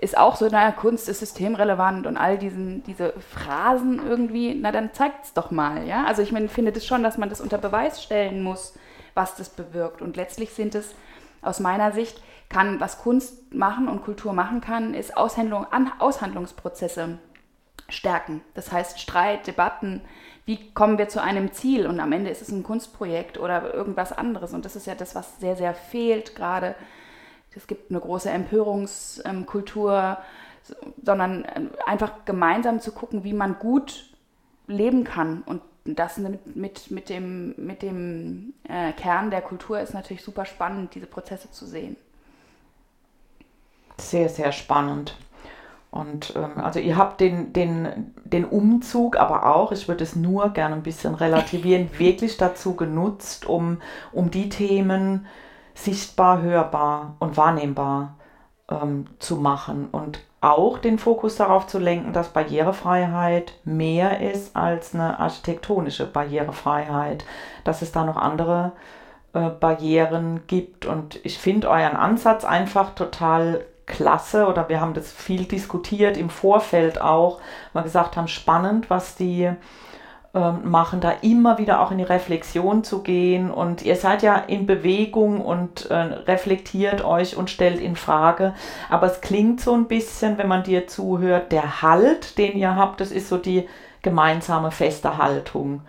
ist 0.00 0.16
auch 0.16 0.36
so, 0.36 0.46
naja, 0.46 0.70
Kunst 0.70 1.08
ist 1.08 1.18
systemrelevant 1.18 2.06
und 2.06 2.16
all 2.16 2.38
diesen, 2.38 2.84
diese 2.84 3.14
Phrasen 3.18 4.00
irgendwie, 4.06 4.54
na 4.54 4.70
dann 4.70 4.94
zeigt 4.94 5.24
es 5.24 5.34
doch 5.34 5.50
mal, 5.50 5.86
ja. 5.86 6.04
Also 6.04 6.22
ich 6.22 6.30
meine, 6.30 6.48
finde 6.48 6.70
das 6.70 6.86
schon, 6.86 7.02
dass 7.02 7.18
man 7.18 7.28
das 7.28 7.40
unter 7.40 7.58
Beweis 7.58 8.02
stellen 8.02 8.42
muss, 8.42 8.74
was 9.14 9.34
das 9.34 9.48
bewirkt. 9.48 10.00
Und 10.00 10.16
letztlich 10.16 10.50
sind 10.50 10.76
es 10.76 10.94
aus 11.42 11.58
meiner 11.58 11.90
Sicht, 11.90 12.22
kann, 12.48 12.78
was 12.80 13.02
Kunst 13.02 13.52
machen 13.52 13.88
und 13.88 14.04
Kultur 14.04 14.32
machen 14.32 14.60
kann, 14.60 14.94
ist 14.94 15.16
Aushandlung, 15.16 15.66
An 15.70 15.90
Aushandlungsprozesse 15.98 17.18
stärken. 17.88 18.42
Das 18.54 18.70
heißt 18.70 19.00
Streit, 19.00 19.46
Debatten, 19.46 20.02
wie 20.48 20.70
kommen 20.72 20.96
wir 20.96 21.10
zu 21.10 21.22
einem 21.22 21.52
Ziel 21.52 21.86
und 21.86 22.00
am 22.00 22.10
Ende 22.10 22.30
ist 22.30 22.40
es 22.40 22.48
ein 22.48 22.62
Kunstprojekt 22.62 23.38
oder 23.38 23.74
irgendwas 23.74 24.12
anderes 24.12 24.54
und 24.54 24.64
das 24.64 24.76
ist 24.76 24.86
ja 24.86 24.94
das, 24.94 25.14
was 25.14 25.38
sehr, 25.40 25.56
sehr 25.56 25.74
fehlt 25.74 26.34
gerade. 26.34 26.74
Es 27.54 27.66
gibt 27.66 27.90
eine 27.90 28.00
große 28.00 28.30
Empörungskultur, 28.30 30.16
sondern 31.04 31.44
ähm, 31.54 31.70
einfach 31.84 32.24
gemeinsam 32.24 32.80
zu 32.80 32.92
gucken, 32.92 33.24
wie 33.24 33.34
man 33.34 33.58
gut 33.58 34.10
leben 34.68 35.04
kann 35.04 35.42
und 35.44 35.60
das 35.84 36.16
mit, 36.16 36.56
mit, 36.56 36.90
mit 36.90 37.10
dem, 37.10 37.54
mit 37.58 37.82
dem 37.82 38.54
äh, 38.66 38.92
Kern 38.92 39.30
der 39.30 39.42
Kultur 39.42 39.80
ist 39.80 39.92
natürlich 39.92 40.22
super 40.22 40.46
spannend, 40.46 40.94
diese 40.94 41.06
Prozesse 41.06 41.50
zu 41.50 41.66
sehen. 41.66 41.96
Sehr, 43.98 44.30
sehr 44.30 44.52
spannend. 44.52 45.14
Und 45.90 46.34
ähm, 46.36 46.60
also 46.62 46.80
ihr 46.80 46.96
habt 46.96 47.20
den, 47.20 47.52
den, 47.52 48.14
den 48.24 48.44
Umzug 48.44 49.16
aber 49.16 49.54
auch, 49.54 49.72
ich 49.72 49.88
würde 49.88 50.04
es 50.04 50.16
nur 50.16 50.50
gerne 50.50 50.74
ein 50.74 50.82
bisschen 50.82 51.14
relativieren, 51.14 51.88
wirklich 51.98 52.36
dazu 52.36 52.74
genutzt, 52.74 53.46
um, 53.46 53.78
um 54.12 54.30
die 54.30 54.48
Themen 54.48 55.26
sichtbar, 55.74 56.42
hörbar 56.42 57.16
und 57.20 57.36
wahrnehmbar 57.36 58.16
ähm, 58.70 59.06
zu 59.18 59.36
machen. 59.36 59.88
Und 59.90 60.20
auch 60.40 60.78
den 60.78 60.98
Fokus 60.98 61.36
darauf 61.36 61.66
zu 61.66 61.78
lenken, 61.78 62.12
dass 62.12 62.32
Barrierefreiheit 62.32 63.54
mehr 63.64 64.20
ist 64.32 64.54
als 64.56 64.94
eine 64.94 65.18
architektonische 65.18 66.06
Barrierefreiheit, 66.06 67.24
dass 67.64 67.82
es 67.82 67.92
da 67.92 68.04
noch 68.04 68.16
andere 68.16 68.72
äh, 69.32 69.48
Barrieren 69.48 70.42
gibt. 70.46 70.86
Und 70.86 71.24
ich 71.24 71.38
finde 71.38 71.70
euren 71.70 71.96
Ansatz 71.96 72.44
einfach 72.44 72.94
total 72.94 73.64
klasse 73.88 74.46
oder 74.46 74.68
wir 74.68 74.80
haben 74.80 74.94
das 74.94 75.10
viel 75.10 75.44
diskutiert 75.44 76.16
im 76.16 76.30
Vorfeld 76.30 77.00
auch, 77.00 77.40
wir 77.72 77.82
gesagt 77.82 78.16
haben, 78.16 78.28
spannend, 78.28 78.90
was 78.90 79.16
die 79.16 79.50
ähm, 80.34 80.70
machen, 80.70 81.00
da 81.00 81.10
immer 81.22 81.56
wieder 81.56 81.80
auch 81.80 81.90
in 81.90 81.98
die 81.98 82.04
Reflexion 82.04 82.84
zu 82.84 83.02
gehen. 83.02 83.50
Und 83.50 83.82
ihr 83.82 83.96
seid 83.96 84.22
ja 84.22 84.36
in 84.36 84.66
Bewegung 84.66 85.40
und 85.40 85.90
äh, 85.90 85.94
reflektiert 85.94 87.02
euch 87.02 87.36
und 87.36 87.48
stellt 87.48 87.80
in 87.80 87.96
Frage. 87.96 88.54
Aber 88.90 89.06
es 89.06 89.22
klingt 89.22 89.60
so 89.60 89.72
ein 89.72 89.88
bisschen, 89.88 90.36
wenn 90.36 90.46
man 90.46 90.64
dir 90.64 90.86
zuhört, 90.86 91.50
der 91.50 91.80
Halt, 91.80 92.36
den 92.36 92.58
ihr 92.58 92.76
habt, 92.76 93.00
das 93.00 93.10
ist 93.10 93.28
so 93.30 93.38
die 93.38 93.66
gemeinsame 94.02 94.70
feste 94.70 95.16
Haltung. 95.16 95.80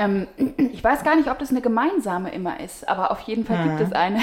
Ähm, 0.00 0.26
ich 0.72 0.82
weiß 0.82 1.04
gar 1.04 1.14
nicht, 1.14 1.30
ob 1.30 1.38
das 1.38 1.50
eine 1.50 1.60
gemeinsame 1.60 2.32
immer 2.32 2.58
ist, 2.60 2.88
aber 2.88 3.10
auf 3.10 3.20
jeden 3.20 3.44
Fall 3.44 3.58
mhm. 3.58 3.76
gibt 3.76 3.80
es 3.80 3.92
eine. 3.92 4.20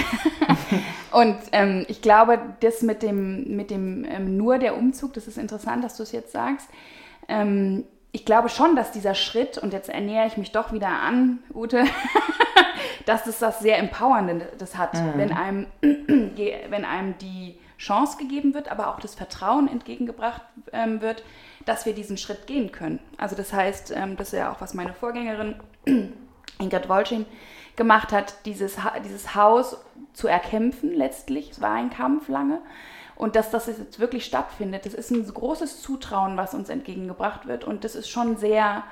und 1.11 1.37
ähm, 1.51 1.85
ich 1.87 2.01
glaube, 2.01 2.39
das 2.61 2.81
mit 2.81 3.03
dem, 3.03 3.55
mit 3.55 3.69
dem 3.69 4.03
ähm, 4.05 4.37
nur 4.37 4.57
der 4.57 4.75
Umzug, 4.75 5.13
das 5.13 5.27
ist 5.27 5.37
interessant, 5.37 5.83
dass 5.83 5.95
du 5.95 6.03
es 6.03 6.11
jetzt 6.11 6.31
sagst. 6.31 6.67
Ähm, 7.27 7.85
ich 8.11 8.25
glaube 8.25 8.49
schon, 8.49 8.75
dass 8.75 8.91
dieser 8.91 9.13
Schritt, 9.13 9.59
und 9.59 9.73
jetzt 9.73 9.89
ernähre 9.89 10.25
ich 10.25 10.37
mich 10.37 10.51
doch 10.51 10.73
wieder 10.73 10.89
an, 10.89 11.39
Ute, 11.53 11.83
dass 13.05 13.27
es 13.27 13.37
das 13.37 13.59
sehr 13.59 13.77
Empowernde 13.77 14.47
das 14.57 14.77
hat, 14.77 14.95
mhm. 14.95 15.11
wenn, 15.15 15.31
einem, 15.31 15.67
wenn 15.81 16.85
einem 16.85 17.15
die 17.19 17.59
Chance 17.77 18.17
gegeben 18.17 18.55
wird, 18.55 18.71
aber 18.71 18.87
auch 18.87 18.99
das 18.99 19.13
Vertrauen 19.13 19.67
entgegengebracht 19.67 20.41
ähm, 20.73 21.01
wird, 21.01 21.23
dass 21.67 21.85
wir 21.85 21.93
diesen 21.93 22.17
Schritt 22.17 22.47
gehen 22.47 22.71
können. 22.71 22.99
Also 23.17 23.35
das 23.35 23.53
heißt, 23.53 23.91
ähm, 23.95 24.15
das 24.17 24.29
ist 24.29 24.39
ja 24.39 24.51
auch, 24.51 24.61
was 24.61 24.73
meine 24.73 24.93
Vorgängerin 24.93 25.55
Ingrid 26.59 26.89
Wolschin 26.89 27.25
gemacht 27.75 28.11
hat, 28.11 28.45
dieses, 28.45 28.77
dieses 29.03 29.35
Haus 29.35 29.77
zu 30.13 30.27
erkämpfen 30.27 30.93
letztlich. 30.93 31.51
Es 31.51 31.61
war 31.61 31.73
ein 31.73 31.89
Kampf 31.89 32.29
lange. 32.29 32.61
Und 33.15 33.35
dass 33.35 33.51
das 33.51 33.67
jetzt 33.67 33.99
wirklich 33.99 34.25
stattfindet, 34.25 34.85
das 34.85 34.93
ist 34.93 35.11
ein 35.11 35.25
großes 35.25 35.81
Zutrauen, 35.81 36.37
was 36.37 36.53
uns 36.53 36.69
entgegengebracht 36.69 37.47
wird. 37.47 37.63
Und 37.65 37.83
das 37.83 37.95
ist 37.95 38.09
schon 38.09 38.37
sehr, 38.37 38.83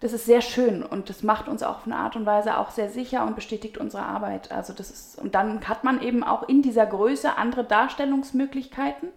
das 0.00 0.12
ist 0.12 0.26
sehr 0.26 0.40
schön 0.40 0.84
und 0.84 1.10
das 1.10 1.24
macht 1.24 1.48
uns 1.48 1.62
auch 1.62 1.78
auf 1.78 1.86
eine 1.86 1.96
Art 1.96 2.14
und 2.14 2.24
Weise 2.24 2.56
auch 2.58 2.70
sehr 2.70 2.88
sicher 2.88 3.26
und 3.26 3.34
bestätigt 3.34 3.76
unsere 3.76 4.04
Arbeit. 4.04 4.52
Also 4.52 4.72
das 4.72 4.90
ist, 4.90 5.18
und 5.18 5.34
dann 5.34 5.68
hat 5.68 5.82
man 5.84 6.00
eben 6.00 6.22
auch 6.22 6.48
in 6.48 6.62
dieser 6.62 6.86
Größe 6.86 7.36
andere 7.36 7.64
Darstellungsmöglichkeiten 7.64 9.08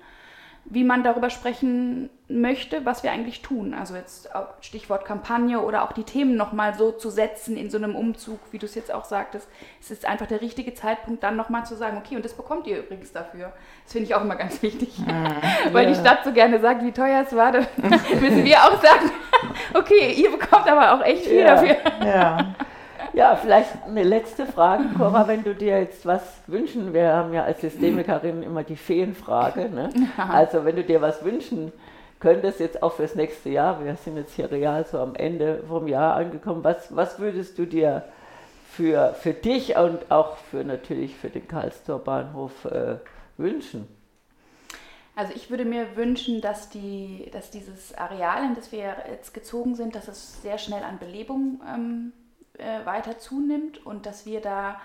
wie 0.66 0.84
man 0.84 1.04
darüber 1.04 1.30
sprechen 1.30 2.10
möchte, 2.28 2.86
was 2.86 3.04
wir 3.04 3.12
eigentlich 3.12 3.42
tun. 3.42 3.74
Also 3.74 3.96
jetzt 3.96 4.30
Stichwort 4.62 5.06
Kampagne 5.06 5.60
oder 5.60 5.84
auch 5.84 5.92
die 5.92 6.04
Themen 6.04 6.38
nochmal 6.38 6.76
so 6.76 6.92
zu 6.92 7.10
setzen 7.10 7.58
in 7.58 7.70
so 7.70 7.78
einem 7.78 7.96
Umzug, 7.96 8.40
wie 8.52 8.58
du 8.58 8.66
es 8.66 8.76
jetzt 8.76 8.94
auch 8.94 9.04
sagtest. 9.04 9.50
Es 9.82 9.92
ist 9.92 10.06
einfach 10.06 10.28
der 10.28 10.42
richtige 10.42 10.74
Zeitpunkt, 10.74 11.24
dann 11.24 11.36
nochmal 11.36 11.66
zu 11.66 11.76
sagen, 11.76 11.98
okay, 11.98 12.16
und 12.16 12.24
das 12.24 12.34
bekommt 12.34 12.68
ihr 12.68 12.80
übrigens 12.80 13.12
dafür. 13.12 13.52
Das 13.84 13.94
finde 13.94 14.08
ich 14.08 14.16
auch 14.16 14.22
immer 14.22 14.36
ganz 14.36 14.62
wichtig. 14.62 14.98
Mhm, 15.00 15.36
Weil 15.74 15.88
die 15.88 15.96
Stadt 15.96 16.24
so 16.24 16.32
gerne 16.32 16.60
sagt, 16.60 16.84
wie 16.84 16.92
teuer 16.92 17.24
es 17.26 17.36
war, 17.36 17.52
dann 17.52 17.68
müssen 18.22 18.46
wir 18.46 18.58
auch 18.60 18.82
sagen, 18.82 19.12
okay, 19.74 20.14
ihr 20.14 20.32
bekommt 20.32 20.68
aber 20.68 20.94
auch 20.94 21.06
echt 21.06 21.26
viel 21.26 21.40
ja, 21.40 21.56
dafür. 21.56 21.76
Ja. 22.06 22.56
Ja, 23.14 23.36
vielleicht 23.36 23.84
eine 23.86 24.04
letzte 24.04 24.46
Frage, 24.46 24.86
Cora, 24.98 25.28
wenn 25.28 25.44
du 25.44 25.54
dir 25.54 25.80
jetzt 25.80 26.06
was 26.06 26.22
wünschen, 26.48 26.94
wir 26.94 27.14
haben 27.14 27.34
ja 27.34 27.44
als 27.44 27.60
Systemikerin 27.60 28.42
immer 28.42 28.64
die 28.64 28.78
Feenfrage, 28.78 29.70
ne? 29.70 29.90
also 30.18 30.64
wenn 30.64 30.78
du 30.78 30.84
dir 30.84 31.02
was 31.02 31.24
wünschen 31.26 31.74
könntest, 32.20 32.62
jetzt 32.62 32.82
auch 32.82 32.94
fürs 32.94 33.16
nächste 33.16 33.50
Jahr, 33.50 33.84
wir 33.84 33.96
sind 33.98 34.16
jetzt 34.16 34.36
hier 34.36 34.50
real 34.50 34.86
so 34.86 35.00
am 35.00 35.16
Ende 35.16 35.62
vom 35.68 35.90
Jahr 35.90 36.16
angekommen, 36.16 36.64
was, 36.64 36.96
was 36.96 37.20
würdest 37.20 37.58
du 37.58 37.66
dir 37.66 38.06
für, 38.70 39.14
für 39.14 39.34
dich 39.34 39.76
und 39.76 40.10
auch 40.10 40.38
für 40.38 40.64
natürlich 40.64 41.18
für 41.18 41.30
den 41.30 41.48
Karlstor 41.48 42.00
Bahnhof 42.00 42.64
äh, 42.66 42.96
wünschen? 43.38 43.88
Also 45.16 45.34
ich 45.36 45.50
würde 45.50 45.66
mir 45.66 45.98
wünschen, 45.98 46.40
dass, 46.40 46.70
die, 46.70 47.30
dass 47.34 47.52
dieses 47.52 47.94
Areal, 47.94 48.46
in 48.46 48.56
das 48.56 48.72
wir 48.72 48.96
jetzt 49.12 49.34
gezogen 49.34 49.76
sind, 49.76 49.96
dass 49.96 50.08
es 50.08 50.42
sehr 50.42 50.58
schnell 50.58 50.84
an 50.84 51.00
Belebung 51.00 51.60
ähm, 51.68 52.14
äh, 52.62 52.86
weiter 52.86 53.18
zunimmt 53.18 53.86
und 53.86 54.06
dass 54.06 54.26
wir 54.26 54.42
da 54.42 54.80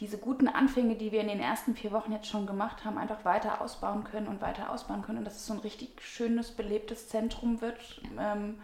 diese 0.00 0.16
guten 0.16 0.48
Anfänge, 0.48 0.96
die 0.96 1.12
wir 1.12 1.20
in 1.20 1.28
den 1.28 1.40
ersten 1.40 1.74
vier 1.74 1.92
Wochen 1.92 2.12
jetzt 2.12 2.26
schon 2.26 2.46
gemacht 2.46 2.84
haben, 2.84 2.96
einfach 2.96 3.24
weiter 3.24 3.60
ausbauen 3.60 4.04
können 4.04 4.28
und 4.28 4.40
weiter 4.40 4.70
ausbauen 4.70 5.02
können 5.02 5.18
und 5.18 5.24
dass 5.24 5.36
es 5.36 5.46
so 5.46 5.52
ein 5.52 5.58
richtig 5.60 6.00
schönes, 6.00 6.52
belebtes 6.52 7.08
Zentrum 7.08 7.60
wird 7.60 8.00
ähm, 8.18 8.58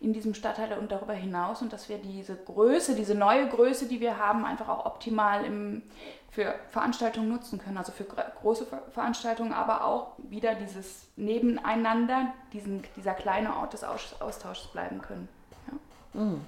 in 0.00 0.12
diesem 0.12 0.34
Stadtteil 0.34 0.76
und 0.78 0.90
darüber 0.90 1.12
hinaus 1.12 1.62
und 1.62 1.72
dass 1.72 1.88
wir 1.88 1.98
diese 1.98 2.36
Größe, 2.36 2.96
diese 2.96 3.14
neue 3.14 3.48
Größe, 3.48 3.86
die 3.86 4.00
wir 4.00 4.18
haben, 4.18 4.44
einfach 4.44 4.68
auch 4.68 4.86
optimal 4.86 5.44
im, 5.44 5.82
für 6.30 6.54
Veranstaltungen 6.70 7.28
nutzen 7.28 7.58
können, 7.58 7.76
also 7.76 7.92
für 7.92 8.04
große 8.04 8.66
Veranstaltungen, 8.90 9.52
aber 9.52 9.84
auch 9.84 10.14
wieder 10.16 10.54
dieses 10.54 11.06
Nebeneinander, 11.16 12.32
diesen, 12.52 12.82
dieser 12.96 13.12
kleine 13.12 13.56
Ort 13.56 13.74
des 13.74 13.84
Austauschs 13.84 14.68
bleiben 14.72 15.02
können. 15.02 15.28
Ja. 15.68 16.20
Mhm. 16.20 16.40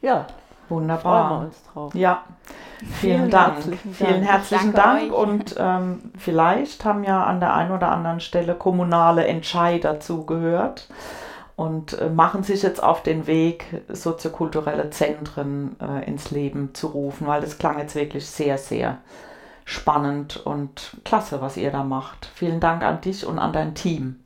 ja. 0.00 0.26
Wunderbar. 0.68 1.28
Freuen 1.28 1.40
wir 1.40 1.46
uns 1.46 1.62
drauf. 1.72 1.94
Ja, 1.94 2.22
vielen, 2.78 2.92
vielen 2.94 3.30
Dank. 3.30 3.54
Herzlichen 3.54 3.92
Dank. 3.92 3.96
Vielen 3.96 4.22
herzlichen 4.22 4.72
Dank. 4.72 5.12
Und 5.12 5.54
ähm, 5.58 6.12
vielleicht 6.16 6.84
haben 6.84 7.04
ja 7.04 7.24
an 7.24 7.40
der 7.40 7.54
einen 7.54 7.72
oder 7.72 7.90
anderen 7.90 8.20
Stelle 8.20 8.54
kommunale 8.54 9.26
Entscheider 9.26 10.00
zugehört 10.00 10.88
und 11.56 11.98
äh, 11.98 12.08
machen 12.08 12.44
sich 12.44 12.62
jetzt 12.62 12.80
auf 12.80 13.02
den 13.02 13.26
Weg, 13.26 13.82
soziokulturelle 13.88 14.90
Zentren 14.90 15.76
äh, 15.80 16.06
ins 16.06 16.30
Leben 16.30 16.72
zu 16.72 16.86
rufen, 16.86 17.26
weil 17.26 17.40
das 17.40 17.58
klang 17.58 17.78
jetzt 17.78 17.96
wirklich 17.96 18.26
sehr, 18.26 18.58
sehr 18.58 18.98
spannend 19.64 20.36
und 20.46 20.96
klasse, 21.04 21.40
was 21.40 21.56
ihr 21.56 21.72
da 21.72 21.82
macht. 21.82 22.30
Vielen 22.34 22.60
Dank 22.60 22.82
an 22.84 23.00
dich 23.00 23.26
und 23.26 23.38
an 23.40 23.52
dein 23.52 23.74
Team. 23.74 24.20